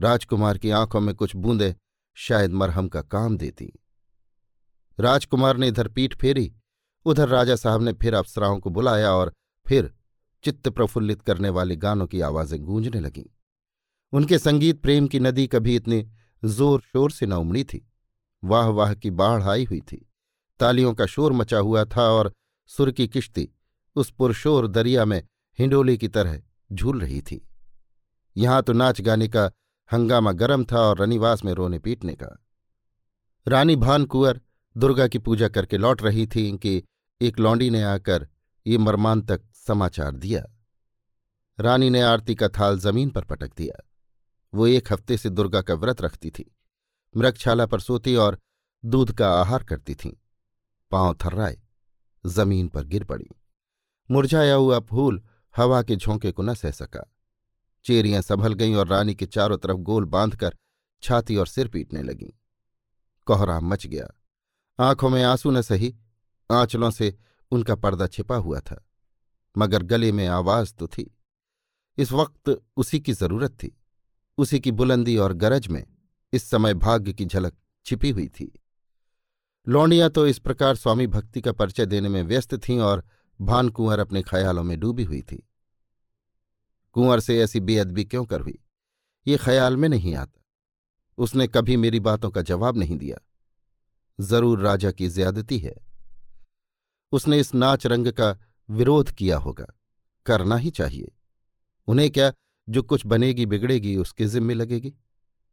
राजकुमार 0.00 0.58
की 0.58 0.70
आँखों 0.72 1.00
में 1.00 1.14
कुछ 1.14 1.34
बूंदे 1.36 1.74
शायद 2.16 2.52
मरहम 2.52 2.88
का 2.88 3.02
काम 3.02 3.36
देती। 3.36 3.72
राजकुमार 4.98 5.56
ने 5.56 5.68
इधर 5.68 5.88
पीठ 5.88 6.14
फेरी, 6.14 6.52
उधर 7.06 7.28
राजा 7.28 7.56
साहब 7.56 7.82
ने 7.82 7.92
फिर 7.92 8.14
अप्सराओं 8.14 8.58
को 8.58 8.70
बुलाया 8.70 9.12
और 9.12 9.32
फिर 9.66 9.92
चित्त 10.44 10.68
प्रफुल्लित 10.68 11.22
करने 11.22 11.48
वाले 11.48 11.76
गानों 11.76 12.06
की 12.06 12.20
आवाज़ें 12.20 12.60
गूंजने 12.62 13.00
लगीं। 13.00 13.24
उनके 14.12 14.38
संगीत 14.38 14.80
प्रेम 14.82 15.06
की 15.06 15.20
नदी 15.20 15.46
कभी 15.46 15.76
इतने 15.76 16.04
ज़ोर 16.42 16.80
शोर 16.82 17.10
से 17.10 17.26
न 17.26 17.32
उमड़ी 17.32 17.64
थी। 17.64 17.86
वाह 18.42 18.66
वाह 18.68 18.94
की 18.94 19.10
बाढ़ 19.10 19.42
आई 19.42 19.64
हुई 19.64 19.80
थी। 19.80 20.04
तालियों 20.60 20.94
का 20.94 21.06
शोर 21.06 21.32
मचा 21.32 21.58
हुआ 21.58 21.84
था 21.86 22.02
और 22.10 22.32
सुर 22.70 22.90
की 22.90 23.06
किश्ती 23.08 23.48
उस 23.96 24.10
पुरशोर 24.10 24.66
दरिया 24.68 25.04
में 25.04 25.22
हिंडोली 25.58 25.96
की 25.98 26.08
तरह 26.08 26.40
झूल 26.72 27.00
रही 27.00 27.20
थी। 27.22 27.40
यहाँ 28.36 28.62
तो 28.62 28.72
नाच 28.72 29.00
गाने 29.00 29.28
का 29.28 29.50
हंगामा 29.90 30.32
गर्म 30.32 30.64
था 30.64 30.80
और 30.80 30.98
रनिवास 30.98 31.44
में 31.44 31.52
रोने 31.52 31.78
पीटने 31.78 32.14
का। 32.14 32.44
रानी 33.46 33.76
भान 33.76 34.04
कुंवर 34.04 34.40
दुर्गा 34.76 35.08
की 35.08 35.18
पूजा 35.18 35.48
करके 35.48 35.78
लौट 35.78 36.02
रही 36.02 36.26
थी 36.26 36.50
कि 36.58 36.82
एक 37.20 37.38
लौंडी 37.38 37.70
ने 37.70 37.82
आकर 37.82 38.28
ये 38.66 38.78
मर्मांतक 38.78 39.40
समाचार 39.66 40.12
दिया। 40.12 40.44
रानी 41.58 41.90
ने 41.90 42.00
आरती 42.00 42.34
का 42.34 42.48
थाल 42.48 42.78
ज़मीन 42.78 43.10
पर 43.10 43.24
पटक 43.24 43.54
दिया। 43.56 43.82
वो 44.52 44.66
एक 44.66 44.92
हफ़्ते 44.92 45.16
से 45.18 45.30
दुर्गा 45.30 45.62
का 45.62 45.74
व्रत 45.74 46.02
रखती 46.02 46.30
थी 46.30 46.50
मृगछाला 47.14 47.66
पर 47.66 47.80
सोती 47.80 48.16
और 48.16 48.38
दूध 48.84 49.12
का 49.12 49.28
आहार 49.34 49.62
करती 49.64 49.94
थीं। 49.94 50.12
पाँव 50.90 51.14
थर्राए, 51.14 51.56
ज़मीन 52.24 52.68
पर 52.68 52.84
गिर 52.84 53.04
पड़ी। 53.04 53.28
मुरझाया 54.10 54.54
हुआ 54.54 54.78
फूल 54.80 55.22
हवा 55.56 55.82
के 55.82 55.96
झोंके 55.96 56.32
को 56.32 56.42
न 56.42 56.54
सह 56.54 56.70
सका। 56.70 57.13
चेरियाँ 57.84 58.22
संभल 58.22 58.54
गईं 58.54 58.74
और 58.74 58.88
रानी 58.88 59.14
के 59.14 59.26
चारों 59.26 59.58
तरफ़ 59.58 59.76
गोल 59.78 60.04
बांधकर 60.04 60.56
छाती 61.02 61.36
और 61.36 61.46
सिर 61.46 61.68
पीटने 61.68 62.02
लगीं। 62.02 62.30
कोहराम 63.26 63.68
मच 63.68 63.86
गया। 63.86 64.06
आँखों 64.78 65.08
में 65.08 65.22
आँसू 65.22 65.50
न 65.50 65.62
सही, 65.62 65.94
आंचलों 66.50 66.90
से 66.90 67.14
उनका 67.52 67.74
पर्दा 67.74 68.06
छिपा 68.06 68.36
हुआ 68.36 68.60
था, 68.60 68.84
मगर 69.56 69.82
गले 69.82 70.12
में 70.12 70.26
आवाज़ 70.28 70.74
तो 70.74 70.86
थी। 70.88 71.10
इस 71.98 72.12
वक्त 72.12 72.60
उसी 72.76 73.00
की 73.00 73.12
ज़रूरत 73.12 73.52
थी, 73.52 73.76
उसी 74.38 74.60
की 74.60 74.72
बुलंदी 74.72 75.16
और 75.16 75.32
गरज 75.32 75.68
में 75.68 75.84
इस 76.32 76.50
समय 76.50 76.74
भाग्य 76.74 77.12
की 77.12 77.24
झलक 77.24 77.56
छिपी 77.86 78.10
हुई 78.10 78.28
थी। 78.28 78.52
लौंडियाँ 79.66 80.10
तो 80.10 80.26
इस 80.26 80.38
प्रकार 80.38 80.76
स्वामी 80.76 81.06
भक्ति 81.06 81.40
का 81.40 81.52
परिचय 81.52 81.86
देने 81.86 82.08
में 82.08 82.22
व्यस्त 82.22 82.54
थीं 82.58 82.78
और 82.80 83.04
भानकुंवर 83.40 83.98
अपने 83.98 84.22
ख्यालों 84.22 84.62
में 84.62 84.78
डूबी 84.80 85.04
हुई 85.04 85.20
थी। 85.22 85.42
कुंवर 86.94 87.20
से 87.20 87.40
ऐसी 87.40 87.60
बेअदबी 87.60 88.04
क्यों 88.04 88.24
कर 88.24 88.40
हुई? 88.40 88.58
ये 89.26 89.36
ख्याल 89.36 89.76
में 89.76 89.88
नहीं 89.88 90.14
आता। 90.14 90.40
उसने 91.18 91.48
कभी 91.48 91.76
मेरी 91.76 92.00
बातों 92.00 92.30
का 92.30 92.42
जवाब 92.42 92.76
नहीं 92.76 92.96
दिया। 92.96 93.18
ज़रूर 94.20 94.60
राजा 94.60 94.90
की 94.90 95.08
ज्यादती 95.08 95.58
है। 95.58 95.74
उसने 97.12 97.40
इस 97.40 97.54
नाच 97.54 97.86
रंग 97.86 98.12
का 98.12 98.38
विरोध 98.70 99.10
किया 99.10 99.38
होगा। 99.38 99.66
करना 100.26 100.56
ही 100.56 100.70
चाहिए। 100.70 101.12
उन्हें 101.86 102.10
क्या 102.10 102.32
जो 102.68 102.82
कुछ 102.82 103.06
बनेगी 103.06 103.46
बिगड़ेगी 103.46 103.96
उसके 103.96 104.26
जिम्मे 104.26 104.54
लगेगी? 104.54 104.94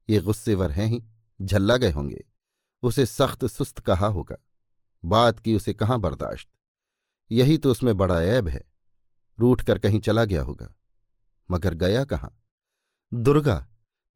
ये 0.09 0.19
गुस्सेवर 0.19 0.71
हैं 0.71 0.87
ही। 0.87 1.03
झल्ला 1.41 1.77
गए 1.77 1.91
होंगे। 1.91 2.25
उसे 2.83 3.05
सख्त 3.05 3.45
सुस्त 3.45 3.79
कहा 3.79 4.07
होगा। 4.07 4.35
बात 5.05 5.39
की 5.39 5.55
उसे 5.55 5.73
कहाँ 5.73 5.99
बर्दाश्त? 5.99 6.47
यही 7.31 7.57
तो 7.57 7.71
उसमें 7.71 7.97
बड़ा 7.97 8.21
ऐब 8.21 8.47
है। 8.47 8.63
रूठ 9.39 9.63
कर 9.63 9.79
कहीं 9.79 9.99
चला 9.99 10.25
गया 10.25 10.41
होगा। 10.41 10.75
मगर 11.51 11.73
गया 11.73 12.03
कहाँ? 12.03 12.41
दुर्गा, 13.13 13.67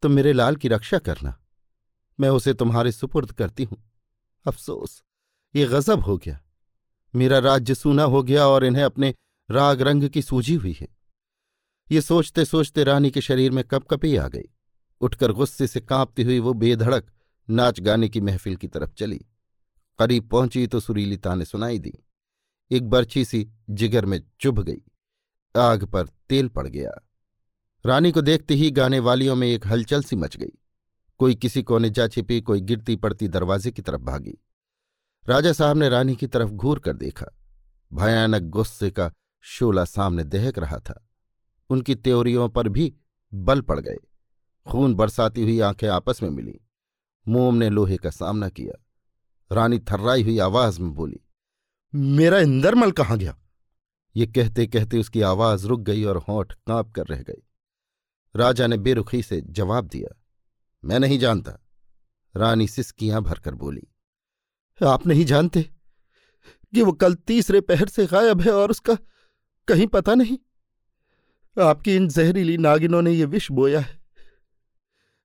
तुम 0.02 0.12
मेरे 0.12 0.34
लाल 0.34 0.56
की 0.56 0.68
रक्षा 0.68 1.00
करना। 1.00 1.42
मैं 2.20 2.30
उसे 2.30 2.54
तुम्हारे 2.54 2.92
सुपुर्द 2.92 3.32
करती 3.32 3.64
हूँ। 3.64 3.92
अफसोस, 4.48 5.04
ये 5.56 5.66
गजब 5.66 6.00
हो 6.00 6.18
गया। 6.18 6.42
मेरा 7.16 7.40
राज्य 7.40 7.76
सूना 7.76 8.04
हो 8.04 8.24
गया 8.24 8.48
और 8.48 8.66
इन्हें 8.66 8.84
अपने 8.84 9.16
राग 9.52 9.82
रंग 9.82 10.10
की 10.10 10.22
सूझी 10.22 10.56
हुई 10.56 10.78
है। 10.82 10.88
ये 11.92 12.02
सोचते 12.02 12.46
सोचते 12.46 12.84
रानी 12.84 13.12
के 13.12 13.22
शरीर 13.22 13.52
में 13.52 13.64
कपकपी 13.64 14.16
आ 14.16 14.28
गई। 14.28 14.50
उठकर 15.02 15.32
गुस्से 15.32 15.68
से 15.68 15.82
कांपती 15.82 16.24
हुई 16.24 16.40
वो 16.40 16.54
बेधड़क 16.54 17.12
नाच 17.50 17.80
गाने 17.80 18.10
की 18.10 18.22
महफिल 18.22 18.56
की 18.56 18.68
तरफ़ 18.68 18.94
चली। 18.94 19.26
करीब 20.00 20.30
पहुँची 20.30 20.68
तो 20.68 20.80
सुरीली 20.80 21.18
ताने 21.18 21.46
सुनाई 21.46 21.80
दी। 21.80 21.94
एक 22.72 22.90
बर्छी 22.90 23.26
सी 23.26 23.52
जिगर 23.70 24.06
में 24.06 24.24
चुभ 24.40 24.60
गई। 24.60 24.82
आग 25.58 25.84
पर 25.84 26.08
तेल 26.08 26.48
पड़ 26.48 26.68
गया। 26.68 26.92
रानी 27.86 28.12
को 28.12 28.22
देखते 28.22 28.54
ही 28.54 28.72
गाने 28.72 29.00
वालियों 29.00 29.36
में 29.36 29.48
एक 29.48 29.68
हलचल 29.68 30.04
सी 30.04 30.16
मच 30.16 30.38
गई। 30.38 30.52
कोई 31.18 31.36
किसी 31.36 31.64
कोने 31.64 31.90
जा 31.90 32.08
छिपी, 32.08 32.42
कोई 32.42 32.62
गिरती 32.62 32.96
पड़ती 32.96 33.28
दरवाजे 33.28 33.72
की 33.72 33.82
तरफ़ 33.82 34.02
भागी। 34.02 34.44
राजा 35.30 35.54
साहब 35.54 35.78
ने 35.78 35.90
रानी 35.90 36.16
की 36.16 36.28
तरफ़ 36.28 36.50
घूर 36.50 36.80
कर 36.80 36.94
देखा। 36.94 37.26
भयानक 37.94 38.42
गुस्से 38.42 38.92
का 38.92 39.12
शोला 39.42 39.86
सामने 39.86 40.24
दहक 40.24 40.60
रहा 40.60 40.78
था। 40.78 41.10
उनकी 41.70 41.96
त्योरियों 41.96 42.50
पर 42.50 42.70
भी 42.70 42.96
बल 43.34 43.62
पड़ 43.62 43.80
गए। 43.80 43.98
खून 44.72 44.96
बरसाती 44.96 45.44
हुई 45.44 45.60
आँखें 45.60 45.88
आपस 45.88 46.24
में 46.24 46.30
मिली। 46.30 46.60
मोम 47.28 47.56
ने 47.56 47.70
लोहे 47.70 47.98
का 47.98 48.10
सामना 48.10 48.50
किया। 48.50 48.86
रानी 49.52 49.80
थर्राई 49.80 50.24
हुई 50.24 50.40
आवाज़ 50.40 50.82
में 50.82 50.94
बोली, 50.94 51.20
मेरा 51.96 52.40
इंदरमल 52.40 52.92
कहाँ 52.92 53.18
गया? 53.18 53.38
ये 54.16 54.28
कहते 54.28 54.68
कहते 54.68 54.98
उसकी 54.98 55.22
आवाज़ 55.22 55.68
रुक 55.68 55.82
गई 55.82 56.04
और 56.04 56.18
होंठ 56.18 56.54
काँप 56.68 56.92
कर 56.92 57.06
रह 57.06 57.22
गई। 57.22 57.45
राजा 58.36 58.68
ने 58.68 58.78
बेरुखी 58.78 59.22
से 59.24 59.42
जवाब 59.42 59.88
दिया, 59.88 60.16
मैं 60.84 61.00
नहीं 61.00 61.20
जानता। 61.20 61.60
रानी 62.36 62.68
सिसकियाँ 62.68 63.22
भरकर 63.22 63.56
बोली, 63.56 63.88
आप 64.80 65.08
नहीं 65.08 65.26
जानते 65.26 65.62
कि 66.74 66.82
वो 66.82 66.92
कल 66.94 67.14
तीसरे 67.16 67.62
पहर 67.62 67.88
से 67.88 68.06
गायब 68.06 68.42
है 68.42 68.52
और 68.52 68.72
उसका 68.72 68.98
कहीं 69.68 69.88
पता 69.88 70.16
नहीं? 70.16 70.38
आपकी 71.58 71.96
इन 71.96 72.08
जहरीली 72.08 72.58
नागिनों 72.58 73.02
ने 73.02 73.12
यह 73.12 73.28
विष 73.28 73.52
बोया 73.52 73.80
है। 73.80 74.04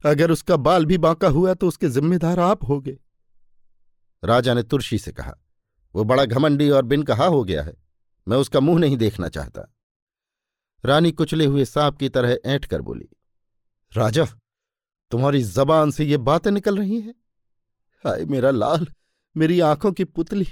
अगर 0.05 0.31
उसका 0.31 0.57
बाल 0.57 0.87
भी 0.87 0.99
बांका 0.99 1.29
हुआ 1.29 1.55
तो 1.55 1.69
उसके 1.69 1.88
जिम्मेदार 1.88 2.40
आप 2.40 2.64
होगे। 2.64 2.97
राजा 4.23 4.55
ने 4.55 4.62
तुर्शी 4.62 4.99
से 4.99 5.12
कहा, 5.12 5.35
वो 5.95 6.05
बड़ा 6.05 6.25
घमंडी 6.25 6.71
और 6.71 6.85
बिन 6.85 7.02
कहा 7.02 7.25
हो 7.26 7.43
गया 7.45 7.62
है। 7.62 7.75
मैं 8.26 8.37
उसका 8.37 8.61
मुँह 8.61 8.79
नहीं 8.79 8.97
देखना 8.97 9.29
चाहता। 9.29 9.67
रानी 10.85 11.11
कुचले 11.13 11.45
हुए 11.45 11.65
सांप 11.65 11.97
की 11.97 12.09
तरह 12.09 12.39
ऐंठ 12.45 12.67
कर 12.67 12.81
बोली, 12.81 13.09
राजा, 13.93 14.25
तुम्हारी 15.13 15.43
जबान 15.43 15.91
से 15.91 16.05
ये 16.05 16.17
बातें 16.19 16.51
निकल 16.51 16.79
रही 16.79 17.01
हैं। 17.01 17.15
हाय 18.05 18.25
मेरा 18.25 18.51
लाल, 18.51 18.87
मेरी 19.37 19.59
आँखों 19.61 19.93
की 19.93 20.05
पुतली, 20.05 20.47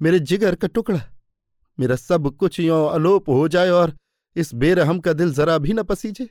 मेरे 0.00 0.18
जिगर 0.20 0.54
का 0.54 0.68
टुकड़ा, 0.68 1.00
मेरा 1.78 1.96
सब 1.96 2.30
कुछ 2.36 2.60
यों 2.60 2.88
अलोप 2.90 3.28
हो 3.28 3.46
जाए 3.48 3.70
और 3.70 3.96
इस 4.36 4.52
बेरहम 4.54 4.98
का 5.00 5.12
दिल 5.12 5.32
जरा 5.34 5.56
भी 5.58 5.72
न 5.72 5.82
पसीजे। 5.82 6.28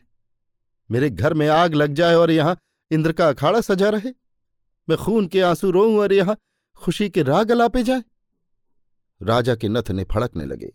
मेरे 0.89 1.09
घर 1.09 1.33
में 1.33 1.47
आग 1.47 1.73
लग 1.73 1.93
जाए 1.93 2.15
और 2.15 2.31
यहाँ 2.31 2.57
इंद्र 2.91 3.11
का 3.11 3.27
अखाड़ा 3.29 3.61
सजा 3.61 3.89
रहे। 3.89 4.11
मैं 4.87 4.97
खून 4.97 5.27
के 5.27 5.41
आँसू 5.41 5.71
रोऊं 5.71 5.99
और 5.99 6.13
यहाँ 6.13 6.37
खुशी 6.81 7.09
के 7.09 7.23
राग 7.23 7.51
अलापे 7.51 7.83
जाए। 7.83 8.03
राजा 9.21 9.55
के 9.55 9.67
नथ 9.67 9.91
ने 9.91 10.03
फड़कने 10.03 10.45
लगे, 10.45 10.71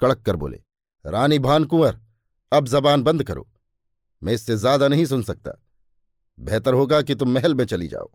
कड़क 0.00 0.22
कर 0.22 0.36
बोले, 0.36 0.60
रानी 1.04 1.38
भान 1.38 1.64
कुंवर 1.64 1.98
अब 2.52 2.66
जबान 2.66 3.02
बंद 3.02 3.22
करो। 3.22 3.46
मैं 4.22 4.32
इससे 4.32 4.56
ज़्यादा 4.56 4.88
नहीं 4.88 5.04
सुन 5.06 5.22
सकता। 5.22 5.58
बेहतर 6.38 6.74
होगा 6.74 7.00
कि 7.02 7.14
तुम 7.14 7.30
महल 7.30 7.54
में 7.54 7.64
चली 7.64 7.88
जाओ। 7.88 8.10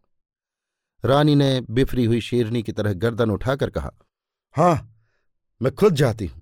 रानी 1.03 1.35
ने 1.35 1.59
बिफरी 1.69 2.05
हुई 2.05 2.21
शेरनी 2.21 2.63
की 2.63 2.71
तरह 2.71 2.93
गर्दन 2.95 3.31
उठाकर 3.31 3.69
कहा, 3.69 3.91
हाँ, 4.55 4.95
मैं 5.61 5.73
खुद 5.75 5.95
जाती 5.95 6.25
हूँ। 6.25 6.41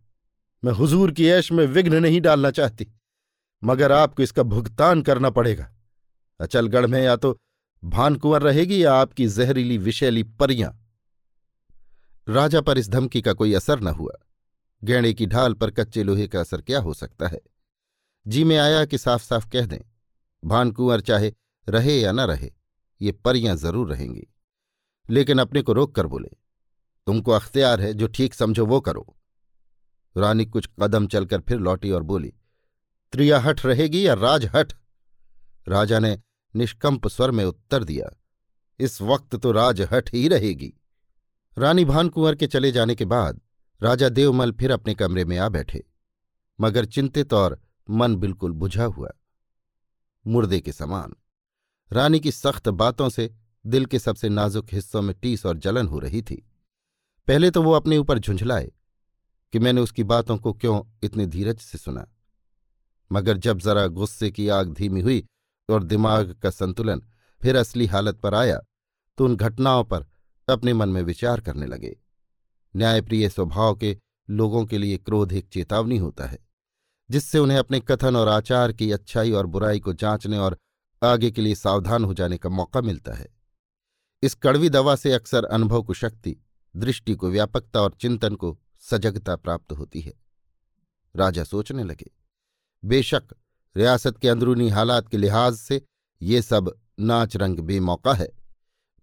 मैं 0.64 0.74
हुजूर 0.74 1.12
की 1.12 1.28
ऐश 1.30 1.52
में 1.52 1.66
विघ्न 1.68 1.96
नहीं 1.96 2.22
डालना 2.22 2.52
चाहती, 2.52 2.88
मगर 3.64 3.92
आपको 3.92 4.24
इसका 4.24 4.44
भुगतान 4.46 5.02
करना 5.02 5.30
पड़ेगा। 5.30 5.70
अचलगढ़ 6.40 6.86
में 6.88 7.02
या 7.02 7.16
तो 7.16 7.38
भानकुंवर 7.84 8.42
रहेगी 8.42 8.84
या 8.84 8.94
आपकी 8.94 9.28
जहरीली 9.28 9.78
विषैली 9.80 10.24
परियाँ। 10.24 10.78
राजा 12.28 12.62
पर 12.62 12.78
इस 12.78 12.90
धमकी 12.90 13.22
का 13.22 13.34
कोई 13.34 13.54
असर 13.54 13.80
न 13.80 13.88
हुआ। 13.90 14.14
गैणे 14.82 15.14
की 15.14 15.26
ढाल 15.28 15.54
पर 15.54 15.72
कच्चे 15.72 16.04
लोहे 16.04 16.28
का 16.28 16.40
असर 16.40 16.62
क्या 16.62 16.80
हो 16.80 16.94
सकता 16.94 17.28
है? 17.28 17.40
जी 18.26 18.44
में 18.44 18.58
आया 18.58 18.84
कि 18.86 18.98
साफ़ 18.98 19.24
साफ़ 19.24 19.48
कह 19.50 19.66
दें, 19.66 19.80
भानकुंवर 20.44 21.02
चाहे 21.02 21.32
रहे 21.68 22.00
या 22.00 22.12
न 22.12 22.20
रहे, 22.20 22.52
ये 23.02 23.12
परियाँ 23.12 23.56
ज़रूर 23.56 23.90
रहेंगी। 23.90 24.28
लेकिन 25.10 25.40
अपने 25.40 25.62
को 25.62 25.74
रोक 25.74 25.96
कर 25.96 26.08
बोले, 26.08 26.30
तुमको 27.08 27.32
अख्तियार 27.32 27.82
है, 27.82 27.94
जो 27.94 28.08
ठीक 28.08 28.34
समझो 28.34 28.66
वो 28.66 28.80
करो। 28.82 29.06
रानी 30.16 30.46
कुछ 30.46 30.70
कदम 30.82 31.08
चलकर 31.08 31.42
फिर 31.42 31.60
लौटी 31.60 31.92
और 31.92 32.04
बोली, 32.04 32.34
त्रियाहट 33.14 33.66
रहेगी 33.66 34.06
या 34.08 34.14
राजहट? 34.14 34.74
राजा 35.68 36.00
ने 36.00 36.18
निष्कंप 36.54 37.08
स्वर 37.08 37.32
में 37.32 37.44
उत्तर 37.46 37.84
दिया, 37.84 38.10
इस 38.80 39.02
वक्त 39.02 39.36
तो 39.36 39.52
राजहट 39.52 40.10
ही 40.14 40.28
रहेगी। 40.28 40.74
रानी 41.58 41.86
भानकुंवर 41.86 42.36
के 42.36 42.48
चले 42.48 42.72
जाने 42.72 42.96
के 42.96 43.06
बाद 43.06 43.42
राजा 43.82 44.10
देवमल 44.10 44.52
फिर 44.52 44.72
अपने 44.72 44.94
कमरे 44.96 45.26
में 45.26 45.38
आ 45.38 45.50
बैठे, 45.50 45.84
मगर 46.60 46.86
चिंतित 46.86 47.34
और 47.34 47.60
मन 47.90 48.16
बिल्कुल 48.16 48.52
बुझा 48.52 48.86
हुआ। 48.86 49.12
मुर्दे 50.28 50.60
के 50.60 50.72
समान। 50.72 51.16
रानी 51.92 52.20
की 52.20 52.32
सख्त 52.32 52.70
बातों 52.70 53.10
से 53.10 53.30
दिल 53.66 53.86
के 53.86 54.00
सबसे 54.00 54.30
नाजुक 54.30 54.68
हिस्सों 54.72 55.02
में 55.02 55.16
टीस 55.20 55.46
और 55.46 55.58
जलन 55.58 55.88
हो 55.88 56.00
रही 56.00 56.22
थी। 56.22 56.36
पहले 57.28 57.52
तो 57.52 57.64
वो 57.64 57.72
अपने 57.72 57.98
ऊपर 57.98 58.20
झुंझलाए 58.20 58.72
कि 59.54 59.60
मैंने 59.60 59.82
उसकी 59.82 60.04
बातों 60.04 60.38
को 60.38 60.54
क्यों 60.54 60.82
इतने 61.04 61.26
धीरज 61.26 61.60
से 61.60 61.78
सुना। 61.78 62.08
मगर 63.12 63.38
जब 63.38 63.60
जरा 63.60 63.88
गुस्से 63.88 64.32
की 64.32 64.48
आग 64.50 64.74
धीमी 64.74 65.02
हुई 65.02 65.26
और 65.70 65.84
दिमाग 65.84 66.34
का 66.34 66.50
संतुलन 66.50 67.02
फिर 67.42 67.56
असली 67.56 67.86
हालत 67.86 68.20
पर 68.20 68.34
आया 68.34 68.60
तो 69.18 69.26
उन 69.26 69.36
घटनाओं 69.36 69.84
पर 69.84 70.06
अपने 70.48 70.74
मन 70.74 70.90
में 70.90 71.02
विचार 71.02 71.42
करने 71.42 71.66
लगे। 71.66 71.96
न्यायप्रिय 72.76 73.30
स्वभाव 73.30 73.76
के 73.76 73.98
लोगों 74.30 74.66
के 74.66 74.78
लिए 74.78 74.98
क्रोध 74.98 75.34
एक 75.34 75.48
चेतावनी 75.48 75.98
होता 75.98 76.26
है। 76.26 76.38
जिससे 77.12 77.40
उन्हें 77.40 77.58
अपने 77.58 77.80
कथन 77.80 78.16
और 78.16 78.28
आचार 78.28 78.72
की 78.74 78.92
अच्छाई 78.92 79.32
और 79.32 79.46
बुराई 79.46 79.80
को 79.80 79.94
जांचने 79.94 80.38
और 80.38 80.58
आगे 81.02 81.32
के 81.32 81.42
लिए 81.42 81.56
सावधान 81.56 82.04
हो 82.04 82.14
जाने 82.14 82.38
का 82.38 82.50
मौका 82.50 82.82
मिलता 82.82 83.14
है। 83.14 83.28
इस 84.24 84.34
कड़वी 84.34 84.70
दवा 84.70 84.96
से 84.96 85.12
अक्सर 85.14 85.44
अनुभव 85.44 85.84
को 85.84 85.94
शक्ति, 85.94 86.36
दृष्टि 86.76 87.16
को 87.16 87.30
व्यापकता 87.30 87.82
और 87.82 87.96
चिंतन 88.00 88.36
को 88.36 88.58
सजगता 88.80 89.36
प्राप्त 89.36 89.72
होती 89.72 90.02
है। 90.02 90.14
राजा 91.16 91.44
सोचने 91.44 91.84
लगे, 91.84 92.12
बेशक, 92.84 93.24
रियासत 93.76 94.18
के 94.18 94.30
अंदरूनी 94.30 94.70
हालात 94.70 95.08
के 95.08 95.18
लिहाज 95.18 95.56
से 95.56 95.82
ये 96.22 96.42
सब 96.42 96.74
नाच 97.00 97.36
रंग 97.36 97.60
बेमौका 97.60 98.14
है। 98.14 98.30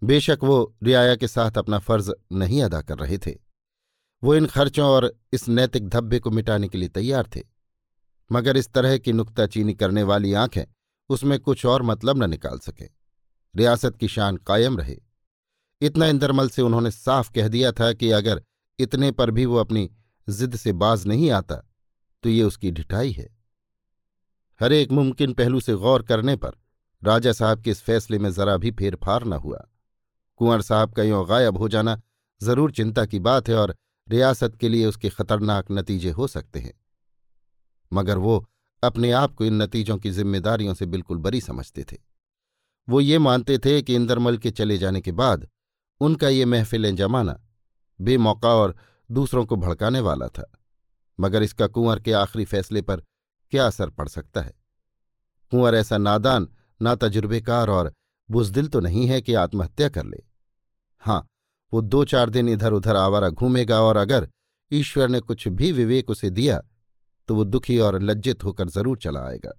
बेशक 0.03 0.39
वो 0.43 0.75
रियाया 0.83 1.17
के 1.17 1.29
साथ 1.29 1.59
अपना 1.59 1.79
फ़र्ज़ 1.79 2.11
नहीं 2.33 2.63
अदा 2.63 2.83
कर 2.83 2.99
रहे 2.99 3.19
थे। 3.19 3.37
वो 4.23 4.35
इन 4.35 4.47
खर्चों 4.47 4.89
और 4.89 5.15
इस 5.33 5.49
नैतिक 5.49 5.89
धब्बे 5.89 6.19
को 6.19 6.31
मिटाने 6.31 6.69
के 6.69 6.79
लिए 6.79 6.89
तैयार 6.89 7.29
थे। 7.37 7.58
मगर 8.31 8.57
इस 8.57 8.73
तरह 8.73 8.97
की 8.99 9.13
नुकताचीनी 9.13 9.75
करने 9.75 10.03
वाली 10.03 10.33
आँखें 10.35 10.65
उसमें 11.11 11.39
कुछ 11.41 11.65
और 11.67 11.83
मतलब 11.83 12.23
न 12.23 12.31
निकाल 12.31 12.59
सके। 12.59 12.85
रियासत 13.55 13.97
की 13.97 14.09
शान 14.09 14.37
कायम 14.37 14.79
रहे। 14.79 14.97
इतना 15.81 16.07
इंदरमल 16.07 16.49
से 16.49 16.63
उन्होंने 16.63 16.91
साफ़ 16.91 17.31
कह 17.33 17.49
दिया 17.49 17.73
था 17.73 17.93
कि 17.93 18.11
अगर 18.11 18.43
इतने 18.79 19.11
पर 19.11 19.31
भी 19.31 19.47
वो 19.47 19.57
अपनी 19.57 19.89
जिद 20.29 20.57
से 20.57 20.73
बाज 20.75 21.07
नहीं 21.07 21.31
आता 21.31 21.57
तो 22.25 22.29
ये 22.29 22.43
उसकी 22.43 22.71
ढिठाई 22.71 23.13
है। 23.13 23.29
हर 24.61 24.73
एक 24.73 24.93
मुमकिन 24.93 25.33
पहलू 25.33 25.61
से 25.61 25.75
गौर 25.77 26.03
करने 26.03 26.35
पर 26.37 26.53
राजा 27.03 27.33
साहब 27.33 27.61
के 27.63 27.71
इस 27.71 27.83
फैसले 27.83 28.19
में 28.19 28.31
जरा 28.33 28.57
भी 28.57 28.71
फेरफार 28.71 29.25
न 29.25 29.33
हुआ। 29.35 29.59
कुंवर 30.41 30.63
साहब 30.63 30.93
का 30.93 31.03
यों 31.03 31.29
गायब 31.29 31.57
हो 31.57 31.69
जाना 31.69 32.01
ज़रूर 32.41 32.73
चिंता 32.73 33.05
की 33.05 33.19
बात 33.19 33.49
है 33.49 33.57
और 33.57 33.75
रियासत 34.09 34.57
के 34.57 34.69
लिए 34.69 34.87
उसके 34.87 35.09
खतरनाक 35.09 35.71
नतीजे 35.71 36.11
हो 36.11 36.27
सकते 36.27 36.59
हैं। 36.59 36.73
मगर 37.93 38.19
वो 38.19 38.45
अपने 38.83 39.11
आप 39.13 39.35
को 39.35 39.45
इन 39.45 39.63
नतीजों 39.63 39.97
की 39.99 40.11
जिम्मेदारियों 40.11 40.75
से 40.75 40.87
बिल्कुल 40.87 41.19
बरी 41.19 41.41
समझते 41.41 41.85
थे। 41.85 41.97
वो 42.89 43.01
ये 43.01 43.19
मानते 43.19 43.59
थे 43.59 43.81
कि 43.83 43.95
इंदरमल 43.95 44.39
के 44.39 44.51
चले 44.51 44.79
जाने 44.79 45.01
के 45.01 45.13
बाद 45.13 45.49
उनका 46.01 46.29
ये 46.29 46.45
महफिलें 46.45 46.95
जमाना 46.97 47.41
बेमौका 48.01 48.55
और 48.55 48.75
दूसरों 49.11 49.45
को 49.47 49.57
भड़काने 49.57 50.01
वाला 50.01 50.29
था, 50.29 50.51
मगर 51.19 51.43
इसका 51.43 51.67
कुंवर 51.67 52.01
के 52.01 52.13
आखिरी 52.13 52.45
फैसले 52.45 52.83
पर 52.83 53.03
क्या 53.53 53.67
असर 53.67 53.91
पड़ 53.91 54.09
सकता 54.09 54.41
है? 54.41 54.53
कुंवर 55.53 55.75
ऐसा 55.75 55.99
नादान, 55.99 56.49
ना 56.81 56.95
तजुर्बेकार 56.95 57.71
और 57.71 57.93
बुजदिल 58.29 58.69
तो 58.69 58.81
नहीं 58.81 59.07
है 59.07 59.21
कि 59.23 59.35
आत्महत्या 59.35 59.89
कर 59.89 60.05
ले। 60.05 60.23
हाँ 61.03 61.27
वो 61.73 61.81
दो 61.83 62.05
चार 62.05 62.31
दिन 62.31 62.49
इधर 62.49 62.73
उधर 62.73 62.97
आवारा 62.97 63.29
घूमेगा 63.31 63.81
और 63.81 63.97
अगर 63.97 64.29
ईश्वर 64.71 65.09
ने 65.09 65.21
कुछ 65.21 65.47
भी 65.49 65.73
विवेक 65.73 66.11
उसे 66.11 66.31
दिया 66.31 66.61
तो 67.29 67.35
वो 67.35 67.45
दुखी 67.45 67.79
और 67.79 68.01
लज्जित 68.03 68.45
होकर 68.45 68.69
ज़रूर 68.69 68.99
चला 68.99 69.21
आएगा। 69.21 69.53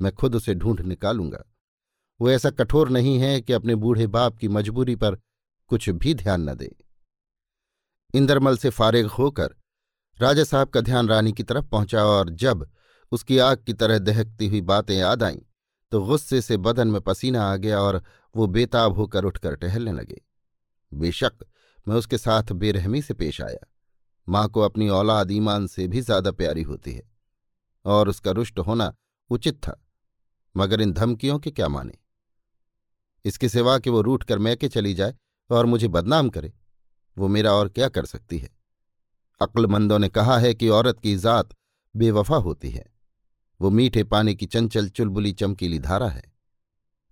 मैं 0.00 0.12
खुद 0.12 0.34
उसे 0.34 0.54
ढूंढ 0.54 0.80
निकालूँगा। 0.82 1.44
वो 2.20 2.30
ऐसा 2.30 2.50
कठोर 2.50 2.88
नहीं 2.88 3.18
है 3.18 3.40
कि 3.40 3.52
अपने 3.52 3.74
बूढ़े 3.74 4.06
बाप 4.08 4.36
की 4.36 4.48
मजबूरी 4.48 4.96
पर 4.96 5.16
कुछ 5.70 5.88
भी 5.90 6.14
ध्यान 6.14 6.48
न 6.50 6.54
दे। 6.54 6.74
इंदरमल 8.14 8.56
से 8.56 8.70
फारिग 8.70 9.06
होकर 9.08 9.54
राजा 10.18 10.44
साहब 10.44 10.68
का 10.68 10.80
ध्यान 10.80 11.08
रानी 11.08 11.32
की 11.32 11.42
तरफ़ 11.42 11.66
पहुँचा 11.66 12.04
और 12.04 12.30
जब 12.36 12.66
उसकी 13.12 13.38
आग 13.38 13.62
की 13.66 13.72
तरह 13.72 13.98
दहकती 13.98 14.46
हुई 14.48 14.60
बातें 14.62 14.94
याद 14.94 15.22
आईं 15.22 15.40
तो 15.92 16.00
गुस्से 16.00 16.40
से 16.40 16.56
बदन 16.56 16.88
में 16.88 17.00
पसीना 17.00 17.42
आ 17.44 17.56
गया 17.56 17.80
और 17.80 18.02
वो 18.34 18.46
बेताब 18.46 18.94
होकर 18.94 19.24
उठकर 19.24 19.54
टहलने 19.56 19.92
लगे। 19.92 20.20
बेशक 20.92 21.44
मैं 21.88 21.96
उसके 21.96 22.18
साथ 22.18 22.52
बेरहमी 22.54 23.02
से 23.02 23.14
पेश 23.14 23.40
आया। 23.42 23.66
माँ 24.28 24.48
को 24.48 24.60
अपनी 24.60 24.88
औलाद 24.88 25.30
ईमान 25.30 25.66
से 25.66 25.86
भी 25.88 26.00
ज़्यादा 26.00 26.30
प्यारी 26.30 26.62
होती 26.62 26.92
है, 26.92 27.02
और 27.84 28.08
उसका 28.08 28.30
रुष्ट 28.30 28.58
होना 28.58 28.92
उचित 29.30 29.56
था, 29.58 29.78
मगर 30.54 30.80
इन 30.80 30.92
धमकियों 30.92 31.38
के 31.38 31.50
क्या 31.50 31.68
माने? 31.68 31.92
इसके 33.24 33.48
सिवा 33.48 33.78
कि 33.78 33.90
वो 33.90 34.00
रूठ 34.00 34.24
कर 34.24 34.38
मैके 34.38 34.68
चली 34.68 34.94
जाए 34.94 35.14
और 35.50 35.66
मुझे 35.66 35.88
बदनाम 35.88 36.28
करे, 36.28 36.52
वो 37.16 37.28
मेरा 37.28 37.52
और 37.52 37.68
क्या 37.68 37.88
कर 37.88 38.04
सकती 38.04 38.38
है? 38.38 38.48
अक्लमंदों 39.40 39.98
ने 39.98 40.08
कहा 40.08 40.38
है 40.38 40.54
कि 40.54 40.68
औरत 40.68 41.00
की 41.00 41.14
ज़ात 41.16 41.54
बेवफा 41.94 42.36
होती 42.36 42.70
है, 42.70 42.84
वो 43.60 43.70
मीठे 43.70 44.04
पानी 44.04 44.34
की 44.34 44.46
चंचल 44.46 44.88
चुलबुली 44.88 45.32
चमकीली 45.32 45.78
धारा 45.78 46.08
है, 46.08 46.22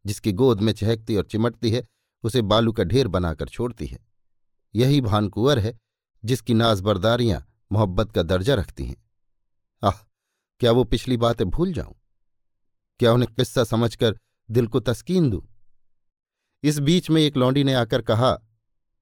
जिसकी 0.04 0.32
गोद 0.32 0.60
में 0.60 0.72
चहकती 0.72 1.16
और 1.16 1.24
चिमटती 1.24 1.70
है, 1.70 1.86
उसे 2.24 2.42
बालू 2.42 2.72
का 2.72 2.84
ढेर 2.84 3.08
बनाकर 3.08 3.48
छोड़ती 3.48 3.86
है, 3.86 3.98
यही 4.74 5.00
भानकुंवर 5.00 5.58
है 5.58 5.78
जिसकी 6.24 6.54
नाजबरदारियाँ 6.54 7.46
मोहब्बत 7.72 8.12
का 8.12 8.22
दर्जा 8.22 8.54
रखती 8.54 8.84
हैं। 8.84 9.10
आह, 9.84 9.96
क्या 10.60 10.72
वो 10.72 10.84
पिछली 10.84 11.16
बातें 11.16 11.50
भूल 11.50 11.72
जाऊँ? 11.72 11.94
क्या 12.98 13.12
उन्हें 13.12 13.34
किस्सा 13.34 13.64
समझकर 13.64 14.18
दिल 14.50 14.66
को 14.66 14.80
तस्कीन 14.80 15.30
दूँ? 15.30 15.42
इस 16.62 16.78
बीच 16.78 17.10
में 17.10 17.22
एक 17.22 17.36
लौंडी 17.36 17.64
ने 17.64 17.74
आकर 17.74 18.02
कहा 18.02 18.32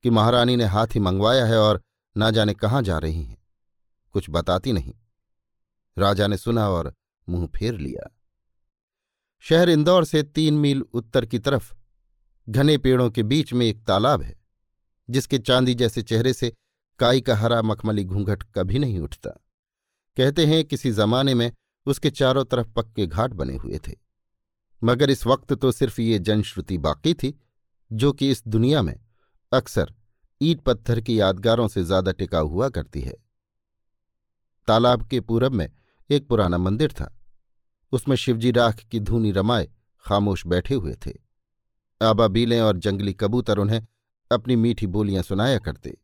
कि 0.02 0.10
महारानी 0.10 0.56
ने 0.56 0.64
हाथी 0.64 1.00
मंगवाया 1.00 1.46
है 1.46 1.58
और 1.58 1.82
ना 2.16 2.30
जाने 2.30 2.54
कहाँ 2.54 2.82
जा 2.82 2.98
रही 2.98 3.24
हैं। 3.24 3.42
कुछ 4.12 4.26
बताती 4.30 4.72
नहीं। 4.72 4.94
राजा 5.98 6.26
ने 6.26 6.36
सुना 6.36 6.68
और 6.68 6.94
मुँह 7.28 7.46
फेर 7.46 7.74
लिया। 7.74 8.14
शहर 9.40 9.68
इंदौर 9.68 10.04
से 10.04 10.22
तीन 10.22 10.54
मील 10.54 10.82
उत्तर 10.82 11.26
की 11.26 11.38
तरफ़ 11.38 11.74
घने 12.48 12.78
पेड़ों 12.78 13.10
के 13.10 13.22
बीच 13.22 13.52
में 13.52 13.66
एक 13.66 13.84
तालाब 13.84 14.22
है, 14.22 14.40
जिसके 15.10 15.38
चांदी 15.38 15.74
जैसे 15.74 16.02
चेहरे 16.02 16.32
से 16.32 16.52
काई 17.00 17.20
का 17.20 17.36
हरा 17.36 17.62
मखमली 17.62 18.04
घूंघट 18.04 18.42
कभी 18.54 18.78
नहीं 18.78 18.98
उठता। 19.00 19.30
कहते 20.16 20.46
हैं 20.46 20.64
किसी 20.64 20.90
जमाने 20.90 21.34
में 21.34 21.52
उसके 21.86 22.10
चारों 22.10 22.44
तरफ़ 22.44 22.68
पक्के 22.68 23.06
घाट 23.06 23.30
बने 23.30 23.56
हुए 23.56 23.78
थे। 23.88 23.92
मगर 24.82 25.10
इस 25.10 25.26
वक्त 25.26 25.52
तो 25.52 25.72
सिर्फ़ 25.72 26.00
ये 26.00 26.18
जनश्रुति 26.18 26.78
बाकी 26.78 27.14
थी, 27.14 27.40
जो 27.92 28.12
कि 28.12 28.30
इस 28.30 28.42
दुनिया 28.48 28.82
में 28.82 29.00
अक्सर 29.52 29.94
ईट 30.42 30.60
पत्थर 30.60 31.00
की 31.00 31.20
यादगारों 31.20 31.68
से 31.68 31.84
ज़्यादा 31.84 32.12
टिकाऊ 32.12 32.48
हुआ 32.48 32.68
करती 32.68 33.00
है। 33.00 33.14
तालाब 34.68 35.06
के 35.08 35.20
पूरब 35.20 35.52
में 35.52 35.68
एक 36.10 36.28
पुराना 36.28 36.58
मंदिर 36.58 36.92
था। 36.92 37.14
उसमें 37.92 38.16
शिवजी 38.16 38.50
राख 38.50 38.80
की 38.80 39.00
धूनी 39.00 39.32
रमाए 39.32 39.68
खामोश 40.04 40.46
बैठे 40.46 40.74
हुए 40.74 40.94
थे। 41.06 41.12
आबाबीलें 42.00 42.60
और 42.60 42.76
जंगली 42.76 43.12
कबूतर 43.12 43.58
उन्हें 43.58 43.86
अपनी 44.30 44.56
मीठी 44.56 44.86
बोलियाँ 44.86 45.22
सुनाया 45.22 45.58
करते। 45.58 45.96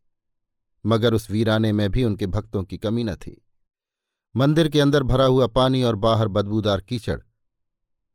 मगर 0.85 1.13
उस 1.13 1.31
वीराने 1.31 1.71
में 1.71 1.91
भी 1.91 2.03
उनके 2.03 2.27
भक्तों 2.27 2.63
की 2.63 2.77
कमी 2.77 3.03
न 3.03 3.15
थी। 3.15 3.45
मंदिर 4.35 4.69
के 4.69 4.81
अंदर 4.81 5.03
भरा 5.03 5.25
हुआ 5.25 5.47
पानी 5.47 5.83
और 5.83 5.95
बाहर 5.95 6.27
बदबूदार 6.27 6.81
कीचड़ 6.81 7.21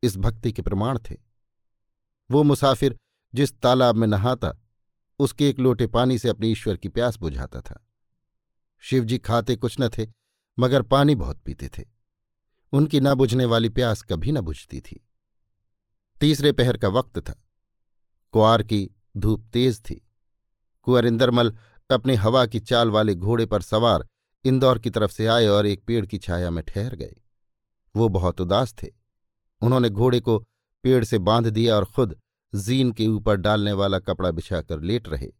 इस 0.03 0.17
भक्ति 0.17 0.51
के 0.51 0.61
प्रमाण 0.61 0.99
थे। 0.99 1.15
वो 2.31 2.43
मुसाफिर 2.43 2.97
जिस 3.35 3.59
तालाब 3.59 3.95
में 3.95 4.07
नहाता, 4.07 4.61
उसके 5.19 5.49
एक 5.49 5.59
लोटे 5.59 5.87
पानी 5.87 6.19
से 6.19 6.29
अपने 6.29 6.47
ईश्वर 6.47 6.77
की 6.77 6.89
प्यास 6.89 7.17
बुझाता 7.17 7.61
था। 7.61 7.87
शिवजी 8.79 9.17
खाते 9.17 9.55
कुछ 9.55 9.77
न 9.81 9.89
थे, 9.89 10.07
मगर 10.59 10.81
पानी 10.81 11.15
बहुत 11.15 11.37
पीते 11.37 11.67
थे। 11.67 11.83
उनकी 12.71 12.99
न 12.99 13.13
बुझने 13.13 13.45
वाली 13.45 13.69
प्यास 13.69 14.01
कभी 14.01 14.31
न 14.31 14.41
बुझती 14.41 14.81
थी। 14.81 15.07
तीसरे 16.21 16.51
पहर 16.51 16.77
का 16.77 16.87
वक्त 16.87 17.19
था। 17.19 17.43
कुआर 18.31 18.63
की 18.63 18.89
धूप 19.17 19.49
तेज 19.53 19.81
थी। 19.81 20.07
कुंवर 20.83 21.05
इंदरमल 21.05 21.57
अपने 21.93 22.15
हवा 22.15 22.45
की 22.45 22.59
चाल 22.59 22.89
वाले 22.89 23.15
घोड़े 23.15 23.45
पर 23.45 23.61
सवार 23.61 24.07
इंदौर 24.45 24.79
की 24.79 24.89
तरफ़ 24.89 25.11
से 25.11 25.27
आए 25.27 25.47
और 25.47 25.65
एक 25.65 25.83
पेड़ 25.83 26.05
की 26.05 26.17
छाया 26.17 26.49
में 26.49 26.63
ठहर 26.63 26.95
गए। 26.95 27.15
वो 27.95 28.09
बहुत 28.09 28.41
उदास 28.41 28.73
थे। 28.73 28.87
उन्होंने 29.61 29.89
घोड़े 29.89 30.19
को 30.19 30.39
पेड़ 30.83 31.03
से 31.03 31.19
बाँध 31.19 31.47
दिया 31.47 31.75
और 31.75 31.85
खुद 31.85 32.19
जीन 32.55 32.91
के 32.91 33.07
ऊपर 33.07 33.35
डालने 33.35 33.73
वाला 33.73 33.99
कपड़ा 33.99 34.31
बिछाकर 34.31 34.79
लेट 34.79 35.09
रहे। 35.09 35.31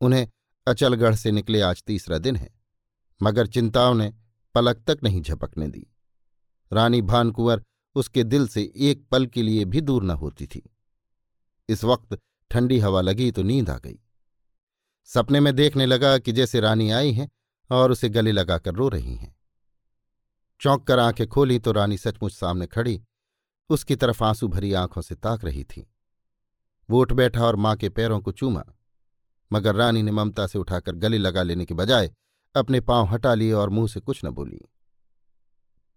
उन्हें 0.00 0.28
अचलगढ़ 0.66 1.14
से 1.14 1.30
निकले 1.30 1.60
आज 1.60 1.82
तीसरा 1.82 2.18
दिन 2.18 2.36
है, 2.36 2.50
मगर 3.22 3.46
चिंताओं 3.46 3.94
ने 3.94 4.12
पलक 4.54 4.82
तक 4.86 4.98
नहीं 5.02 5.22
झपकने 5.22 5.68
दी। 5.68 5.86
रानी 6.72 7.02
भानकुंवर 7.02 7.62
उसके 7.94 8.24
दिल 8.24 8.48
से 8.48 8.72
एक 8.76 9.06
पल 9.08 9.26
के 9.26 9.42
लिए 9.42 9.64
भी 9.64 9.80
दूर 9.80 10.04
न 10.04 10.10
होती 10.10 10.46
थी। 10.46 10.62
इस 11.68 11.84
वक्त 11.84 12.18
ठंडी 12.50 12.78
हवा 12.78 13.00
लगी 13.00 13.30
तो 13.30 13.42
नींद 13.42 13.70
आ 13.70 13.78
गई। 13.78 13.98
सपने 15.10 15.40
में 15.40 15.54
देखने 15.56 15.86
लगा 15.86 16.18
कि 16.18 16.32
जैसे 16.32 16.60
रानी 16.60 16.90
आई 16.90 17.12
हैं 17.12 17.28
और 17.70 17.92
उसे 17.92 18.08
गले 18.08 18.32
लगाकर 18.32 18.74
रो 18.74 18.88
रही 18.88 19.14
हैं। 19.16 19.34
चौंक 20.60 20.86
कर 20.86 20.98
आँखें 20.98 21.26
खोली 21.26 21.58
तो 21.58 21.72
रानी 21.72 21.98
सचमुच 21.98 22.32
सामने 22.32 22.66
खड़ी, 22.66 23.00
उसकी 23.70 23.96
तरफ़ 23.96 24.24
आँसू 24.24 24.48
भरी 24.48 24.72
आँखों 24.72 25.02
से 25.02 25.14
ताक 25.14 25.44
रही 25.44 25.64
थी। 25.64 25.86
वो 26.88 27.00
उठ 27.00 27.12
बैठा 27.12 27.44
और 27.44 27.56
माँ 27.56 27.76
के 27.76 27.88
पैरों 27.88 28.20
को 28.20 28.32
चूमा, 28.32 28.64
मगर 29.52 29.74
रानी 29.74 30.02
ने 30.02 30.12
ममता 30.12 30.46
से 30.46 30.58
उठाकर 30.58 30.94
गले 30.94 31.18
लगा 31.18 31.42
लेने 31.42 31.64
के 31.64 31.74
बजाय 31.74 32.10
अपने 32.54 32.80
पाँव 32.80 33.06
हटा 33.06 33.34
लिए 33.34 33.52
और 33.52 33.70
मुँह 33.70 33.88
से 33.88 34.00
कुछ 34.00 34.24
न 34.24 34.30
बोली। 34.30 34.60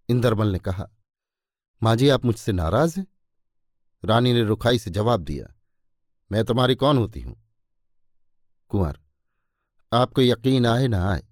इंदरमल 0.09 0.47
ने 0.47 0.59
कहा, 0.59 0.89
माँ 1.81 1.95
जी, 1.95 2.09
आप 2.09 2.25
मुझसे 2.25 2.51
नाराज़ 2.51 2.99
हैं? 2.99 3.07
रानी 4.03 4.33
ने 4.33 4.43
रुखाई 4.43 4.79
से 4.79 4.91
जवाब 4.91 5.21
दिया, 5.21 5.53
मैं 6.31 6.43
तुम्हारी 6.45 6.75
कौन 6.75 6.97
होती 6.97 7.21
हूँ? 7.21 7.40
कुंवर, 8.71 8.99
आपको 9.91 10.21
यकीन 10.21 10.65
आए 10.65 10.87
ना 10.87 11.03
आए, 11.09 11.23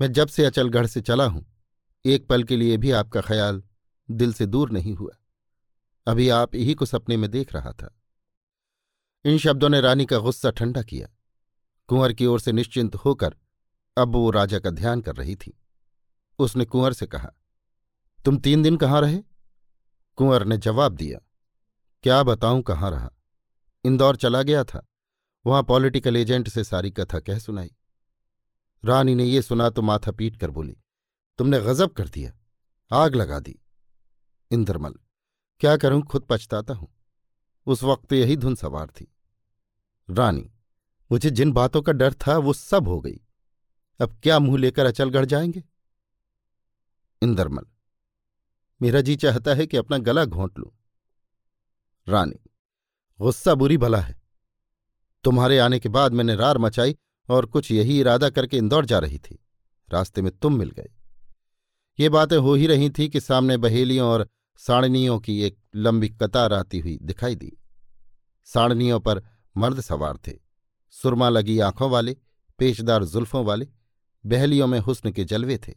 मैं 0.00 0.12
जब 0.12 0.28
से 0.28 0.44
अचलगढ़ 0.44 0.86
से 0.86 1.00
चला 1.00 1.24
हूँ, 1.24 1.44
एक 2.04 2.26
पल 2.26 2.44
के 2.44 2.56
लिए 2.56 2.76
भी 2.76 2.90
आपका 2.90 3.20
ख्याल 3.20 3.62
दिल 4.08 4.32
से 4.32 4.46
दूर 4.46 4.70
नहीं 4.70 4.94
हुआ। 4.94 5.16
अभी 6.06 6.28
आप 6.28 6.54
यही 6.54 6.74
को 6.74 6.86
सपने 6.86 7.16
में 7.16 7.30
देख 7.30 7.52
रहा 7.54 7.72
था। 7.72 7.94
इन 9.24 9.38
शब्दों 9.38 9.68
ने 9.68 9.80
रानी 9.80 10.06
का 10.06 10.18
गुस्सा 10.18 10.50
ठंडा 10.50 10.82
किया। 10.82 11.08
कुंवर 11.88 12.12
की 12.12 12.26
ओर 12.26 12.40
से 12.40 12.52
निश्चिंत 12.52 12.94
होकर 12.94 13.36
अब 13.96 14.12
वो 14.12 14.30
राजा 14.30 14.58
का 14.58 14.70
ध्यान 14.70 15.00
कर 15.00 15.16
रही 15.16 15.36
थी। 15.36 15.58
उसने 16.38 16.64
कुंवर 16.64 16.92
से 16.92 17.06
कहा, 17.06 17.30
तुम 18.24 18.38
तीन 18.38 18.62
दिन 18.62 18.76
कहाँ 18.76 19.00
रहे? 19.00 19.18
कुंवर 20.18 20.44
ने 20.44 20.58
जवाब 20.58 20.94
दिया, 20.94 21.18
क्या 22.04 22.22
बताऊँ 22.22 22.62
कहाँ 22.62 22.90
रहा? 22.90 23.10
इंदौर 23.84 24.16
चला 24.16 24.42
गया 24.42 24.64
था। 24.64 24.86
वहाँ 25.44 25.62
पॉलिटिकल 25.62 26.16
एजेंट 26.16 26.48
से 26.48 26.64
सारी 26.64 26.90
कथा 26.90 27.20
कह 27.20 27.38
सुनाई। 27.38 27.70
रानी 28.84 29.14
ने 29.14 29.24
ये 29.24 29.42
सुना 29.42 29.68
तो 29.70 29.82
माथा 29.82 30.10
पीट 30.10 30.36
कर 30.36 30.50
बोली, 30.50 30.76
तुमने 31.38 31.60
गजब 31.60 31.92
कर 31.92 32.08
दिया, 32.08 32.32
आग 32.90 33.14
लगा 33.14 33.40
दी। 33.40 33.58
इंद्रमल, 34.50 34.94
क्या 35.60 35.76
करूँ, 35.76 36.02
खुद 36.02 36.26
पछताता 36.30 36.74
हूँ। 36.74 36.88
उस 37.66 37.82
वक्त 37.82 38.12
यही 38.12 38.36
धुन 38.36 38.54
सवार 38.54 38.86
थी। 38.90 39.12
रानी, 40.08 40.50
मुझे 41.10 41.30
जिन 41.30 41.52
बातों 41.52 41.82
का 41.82 41.92
डर 41.92 42.14
था 42.16 42.36
वो 42.38 42.52
सब 42.52 42.88
हो 42.88 43.00
गई। 43.00 43.20
अब 44.00 44.18
क्या 44.22 44.38
मुँह 44.38 44.58
लेकर 44.58 44.86
अचलगढ़ 44.86 45.24
जाएँगे? 45.24 45.62
इंदरमल, 47.22 47.66
मेरा 48.80 49.00
जी 49.00 49.16
चाहता 49.16 49.54
है 49.54 49.66
कि 49.66 49.76
अपना 49.76 49.98
गला 49.98 50.24
घोंट 50.24 50.58
लूँ। 50.58 50.70
रानी, 52.06 52.40
गुस्सा 53.20 53.54
बुरी 53.54 53.76
भला 53.76 54.00
है। 54.00 54.21
तुम्हारे 55.24 55.58
आने 55.58 55.78
के 55.78 55.88
बाद 55.88 56.12
मैंने 56.12 56.36
रार 56.36 56.58
मचाई 56.58 56.96
और 57.30 57.46
कुछ 57.46 57.70
यही 57.70 58.00
इरादा 58.00 58.30
करके 58.30 58.56
इंदौर 58.56 58.86
जा 58.86 58.98
रही 58.98 59.18
थी। 59.18 59.44
रास्ते 59.90 60.22
में 60.22 60.36
तुम 60.36 60.58
मिल 60.58 60.70
गए। 60.70 60.90
ये 62.00 62.08
बातें 62.08 62.36
हो 62.36 62.54
ही 62.54 62.66
रही 62.66 62.90
थी 62.90 63.08
कि 63.08 63.20
सामने 63.20 63.56
बहेलियों 63.56 64.08
और 64.08 64.28
साड़नियों 64.56 65.18
की 65.18 65.42
एक 65.42 65.58
लंबी 65.76 66.08
कतार 66.08 66.52
आती 66.52 66.78
हुई 66.78 66.98
दिखाई 67.02 67.34
दी। 67.34 67.58
साड़नियों 68.44 69.00
पर 69.00 69.22
मर्द 69.56 69.80
सवार 69.80 70.16
थे। 70.16 70.32
सुरमा 70.90 71.28
लगी 71.28 71.58
आँखों 71.58 71.90
वाले, 71.90 72.16
पेशदार 72.58 73.04
जुल्फों 73.04 73.44
वाले, 73.44 73.68
बहलियों 74.26 74.66
में 74.66 74.78
हुस्न 74.78 75.10
के 75.10 75.24
जलवे 75.24 75.58
थे। 75.58 75.74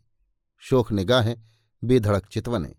शोख 0.59 0.91
निगाहें, 0.91 1.37
बेधड़क 1.83 2.25
चितवने। 2.25 2.75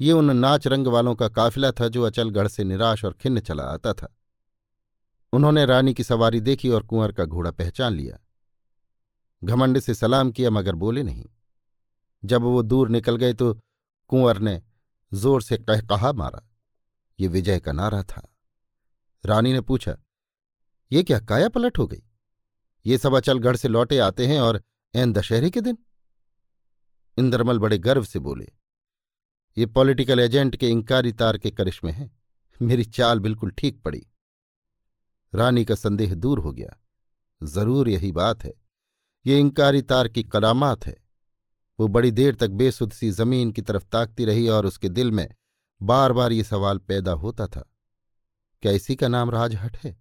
ये 0.00 0.12
उन 0.12 0.36
नाच 0.36 0.66
रंग 0.66 0.86
वालों 0.86 1.14
का 1.14 1.28
काफिला 1.28 1.70
था 1.70 1.88
जो 1.88 2.02
अचलगढ़ 2.02 2.48
से 2.48 2.64
निराश 2.64 3.04
और 3.04 3.12
खिन्न 3.12 3.40
चला 3.40 3.62
आता 3.62 3.92
था। 3.92 4.16
उन्होंने 5.34 5.64
रानी 5.66 5.94
की 5.94 6.04
सवारी 6.04 6.40
देखी 6.40 6.68
और 6.68 6.82
कुंवर 6.82 7.12
का 7.12 7.24
घोड़ा 7.24 7.50
पहचान 7.50 7.92
लिया। 7.92 8.18
घमंड 9.42 9.78
से 9.78 9.94
सलाम 9.94 10.30
किया, 10.30 10.50
मगर 10.50 10.74
बोले 10.74 11.02
नहीं। 11.02 11.24
जब 12.22 12.42
वो 12.42 12.62
दूर 12.62 12.88
निकल 12.88 13.16
गए 13.16 13.34
तो 13.34 13.52
कुंवर 14.10 14.38
ने 14.38 14.60
ज़ोर 15.12 15.42
से 15.42 15.56
कह 15.58 15.80
कहा 15.82 16.12
मारा। 16.12 16.42
ये 17.18 17.28
विजय 17.28 17.60
का 17.60 17.72
नारा 17.72 18.02
था। 18.02 18.28
रानी 19.24 19.52
ने 19.52 19.60
पूछा, 19.60 19.96
ये 20.90 21.02
क्या 21.02 21.18
काया 21.20 21.48
पलट 21.48 21.78
हो 21.78 21.86
गई? 21.86 22.02
ये 22.84 22.98
सब 22.98 23.14
अचलगढ़ 23.14 23.56
से 23.56 23.68
लौटे 23.68 23.98
आते 23.98 24.26
हैं 24.26 24.40
और 24.40 24.62
एन 24.94 25.12
दशहरे 25.12 25.50
के 25.50 25.60
दिन? 25.60 25.78
इंद्रमल 27.16 27.58
बड़े 27.58 27.78
गर्व 27.80 28.04
से 28.04 28.18
बोले, 28.20 28.50
ये 29.56 29.66
पॉलिटिकल 29.68 30.20
एजेंट 30.20 30.56
के 30.56 30.68
इंकारी 30.68 31.12
तार 31.12 31.38
के 31.38 31.50
करिश्मे 31.50 31.92
हैं। 31.92 32.10
मेरी 32.60 32.84
चाल 32.86 33.20
बिल्कुल 33.20 33.50
ठीक 33.50 33.80
पड़ी। 33.82 34.06
रानी 35.34 35.64
का 35.64 35.74
संदेह 35.74 36.14
दूर 36.14 36.38
हो 36.38 36.52
गया। 36.52 36.76
ज़रूर 37.40 37.88
यही 37.88 38.10
बात 38.12 38.44
है। 38.44 38.52
ये 39.24 39.38
इंकारी 39.40 39.82
तार 39.82 40.08
की 40.08 40.22
कलामात 40.24 40.86
है। 40.86 40.96
वो 41.78 41.88
बड़ी 41.88 42.10
देर 42.10 42.34
तक 42.34 42.50
बेसुध 42.50 42.92
सी 42.92 43.10
ज़मीन 43.10 43.50
की 43.52 43.62
तरफ़ 43.62 43.84
ताकती 43.84 44.24
रही 44.24 44.48
और 44.48 44.66
उसके 44.66 44.88
दिल 44.88 45.10
में 45.10 45.28
बार 45.80 46.12
बार 46.12 46.32
ये 46.32 46.44
सवाल 46.44 46.78
पैदा 46.78 47.12
होता 47.12 47.46
था, 47.46 47.64
क्या 48.62 48.72
इसी 48.72 48.96
का 48.96 49.08
नाम 49.08 49.30
राजहट 49.30 49.76
है? 49.76 49.96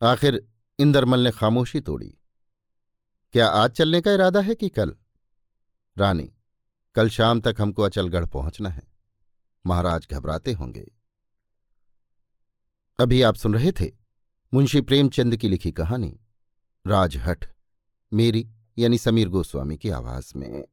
आखिर 0.00 0.46
इंदरमल 0.78 1.20
ने 1.20 1.30
खामोशी 1.30 1.80
तोड़ी। 1.80 2.14
क्या 3.34 3.46
आज 3.48 3.70
चलने 3.70 4.00
का 4.00 4.12
इरादा 4.12 4.40
है 4.40 4.54
कि 4.54 4.68
कल? 4.68 4.94
रानी, 5.96 6.30
कल 6.96 7.08
शाम 7.08 7.40
तक 7.40 7.56
हमको 7.60 7.82
अचलगढ़ 7.82 8.26
पहुँचना 8.26 8.68
है। 8.68 8.82
महाराज 9.64 10.06
घबराते 10.10 10.52
होंगे। 10.52 10.90
अभी 12.98 13.22
आप 13.22 13.34
सुन 13.34 13.54
रहे 13.54 13.72
थे 13.72 13.92
मुंशी 14.54 14.80
प्रेमचंद 14.80 15.36
की 15.36 15.48
लिखी 15.48 15.72
कहानी 15.72 16.20
राजहट 16.86 17.44
मेरी 18.12 18.48
यानी 18.78 18.98
समीर 18.98 19.28
गोस्वामी 19.28 19.76
की 19.76 19.90
आवाज़ 19.90 20.32
में। 20.36 20.64